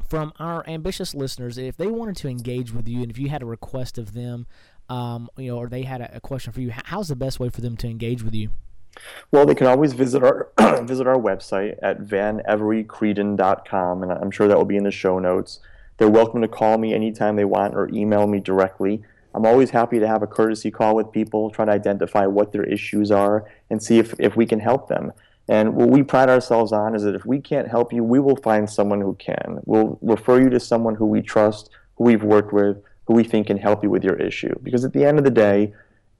[0.08, 3.42] from our ambitious listeners, if they wanted to engage with you, and if you had
[3.42, 4.46] a request of them,
[4.88, 7.50] um, you know, or they had a, a question for you, how's the best way
[7.50, 8.50] for them to engage with you?
[9.30, 10.50] Well, they can always visit our
[10.84, 15.60] visit our website at vaneverycreedon.com, and I'm sure that will be in the show notes.
[15.98, 19.02] They're welcome to call me anytime they want or email me directly.
[19.34, 22.64] I'm always happy to have a courtesy call with people, try to identify what their
[22.64, 25.12] issues are, and see if, if we can help them.
[25.48, 28.36] And what we pride ourselves on is that if we can't help you, we will
[28.36, 29.60] find someone who can.
[29.64, 33.48] We'll refer you to someone who we trust, who we've worked with, who we think
[33.48, 34.54] can help you with your issue.
[34.62, 35.74] Because at the end of the day,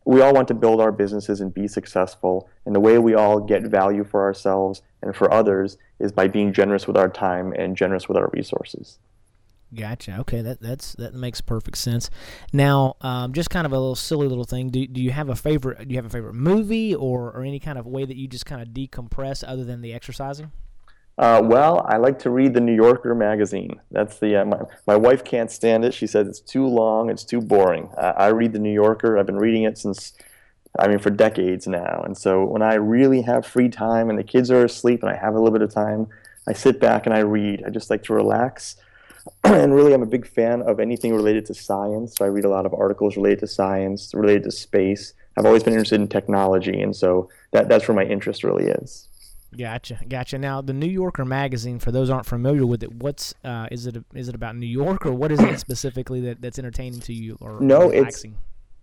[0.05, 2.49] we all want to build our businesses and be successful.
[2.67, 6.53] And the way we all get value for ourselves and for others is by being
[6.53, 8.99] generous with our time and generous with our resources.
[9.75, 10.19] Gotcha.
[10.21, 12.09] Okay, that that's that makes perfect sense.
[12.53, 14.71] Now, um, just kind of a little silly little thing.
[14.71, 15.89] Do, do you have a favorite?
[15.89, 18.47] Do you have a favorite movie or, or any kind of way that you just
[18.47, 20.53] kind of decompress other than the exercising?
[21.17, 23.81] Uh, well, I like to read the New Yorker magazine.
[23.91, 25.95] That's the uh, my, my wife can't stand it.
[25.95, 27.89] She says it's too long, it's too boring.
[27.97, 29.17] I, I read the New Yorker.
[29.17, 30.13] I've been reading it since,
[30.77, 32.03] I mean, for decades now.
[32.05, 35.17] And so when I really have free time and the kids are asleep and I
[35.17, 36.09] have a little bit of time,
[36.49, 37.63] I sit back and I read.
[37.65, 38.77] I just like to relax.
[39.45, 42.17] and really, I'm a big fan of anything related to science.
[42.17, 45.15] So I read a lot of articles related to science, related to space.
[45.37, 49.09] I've always been interested in technology, and so that, that's where my interest really is.
[49.57, 50.39] Gotcha, gotcha.
[50.39, 53.97] Now, the New Yorker magazine, for those aren't familiar with it, what's uh, is it?
[54.15, 57.37] Is it about New York, or what is it specifically that, that's entertaining to you
[57.41, 57.91] or no?
[57.91, 58.37] Relaxing?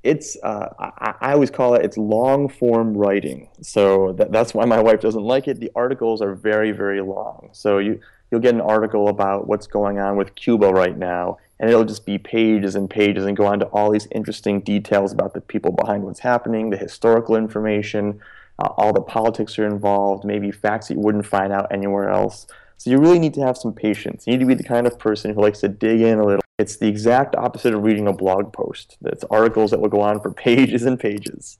[0.03, 0.43] It's it's.
[0.43, 3.49] Uh, I, I, always call it it's long form writing.
[3.61, 5.59] So that, that's why my wife doesn't like it.
[5.59, 7.49] The articles are very very long.
[7.51, 7.99] So you
[8.31, 12.05] you'll get an article about what's going on with Cuba right now, and it'll just
[12.05, 15.71] be pages and pages and go on to all these interesting details about the people
[15.71, 18.19] behind what's happening, the historical information,
[18.61, 22.45] uh, all the politics are involved, maybe facts that you wouldn't find out anywhere else.
[22.77, 24.25] So you really need to have some patience.
[24.25, 26.41] You need to be the kind of person who likes to dig in a little.
[26.59, 28.97] It's the exact opposite of reading a blog post.
[29.05, 31.57] It's articles that will go on for pages and pages.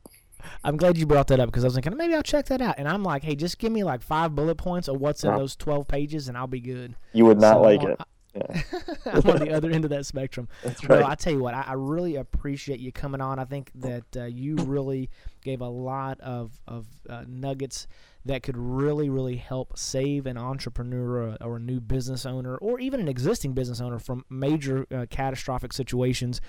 [0.63, 2.75] I'm glad you brought that up because I was thinking maybe I'll check that out.
[2.77, 5.55] And I'm like, hey, just give me like five bullet points of what's in those
[5.55, 6.95] 12 pages, and I'll be good.
[7.13, 7.99] You would not so like it.
[8.33, 8.61] Yeah.
[9.05, 10.47] I'm on the other end of that spectrum.
[10.63, 10.99] That's right.
[10.99, 13.39] Well, I tell you what, I, I really appreciate you coming on.
[13.39, 15.09] I think that uh, you really
[15.43, 17.87] gave a lot of of uh, nuggets
[18.25, 22.99] that could really, really help save an entrepreneur or a new business owner or even
[22.99, 26.39] an existing business owner from major uh, catastrophic situations.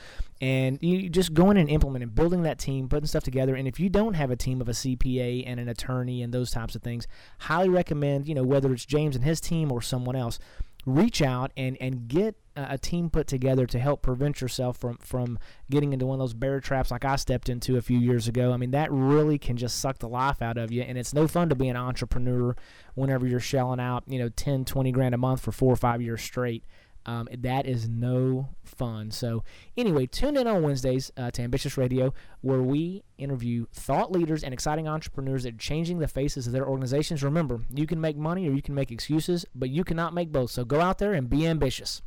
[0.41, 3.55] And you just going in and implementing, building that team, putting stuff together.
[3.55, 6.51] And if you don't have a team of a CPA and an attorney and those
[6.51, 7.07] types of things,
[7.39, 10.39] highly recommend, you know, whether it's James and his team or someone else
[10.85, 15.39] reach out and, and get a team put together to help prevent yourself from, from
[15.71, 18.53] getting into one of those bear traps like I stepped into a few years ago.
[18.53, 20.83] I mean, that really can just suck the life out of you.
[20.83, 22.55] And it's no fun to be an entrepreneur
[22.95, 26.03] whenever you're shelling out, you know, 10, 20 grand a month for four or five
[26.03, 26.65] years straight.
[27.07, 29.11] Um, that is no fun.
[29.11, 29.45] So,
[29.77, 34.55] anyway, tune in on Wednesdays uh, to Ambitious Radio, where we interview thought leaders and
[34.55, 37.23] exciting entrepreneurs that are changing the faces of their organizations.
[37.23, 40.51] Remember, you can make money or you can make excuses, but you cannot make both.
[40.51, 42.03] So, go out there and be ambitious.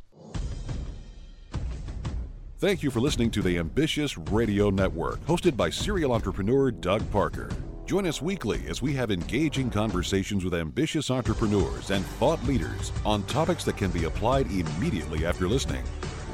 [2.58, 7.50] Thank you for listening to the Ambitious Radio Network, hosted by serial entrepreneur Doug Parker.
[7.86, 13.22] Join us weekly as we have engaging conversations with ambitious entrepreneurs and thought leaders on
[13.24, 15.84] topics that can be applied immediately after listening.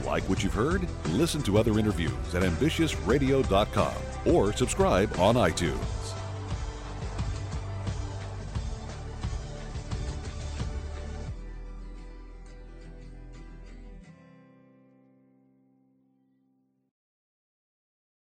[0.03, 0.88] Like what you've heard?
[1.11, 3.94] Listen to other interviews at ambitiousradio.com
[4.24, 6.01] or subscribe on iTunes.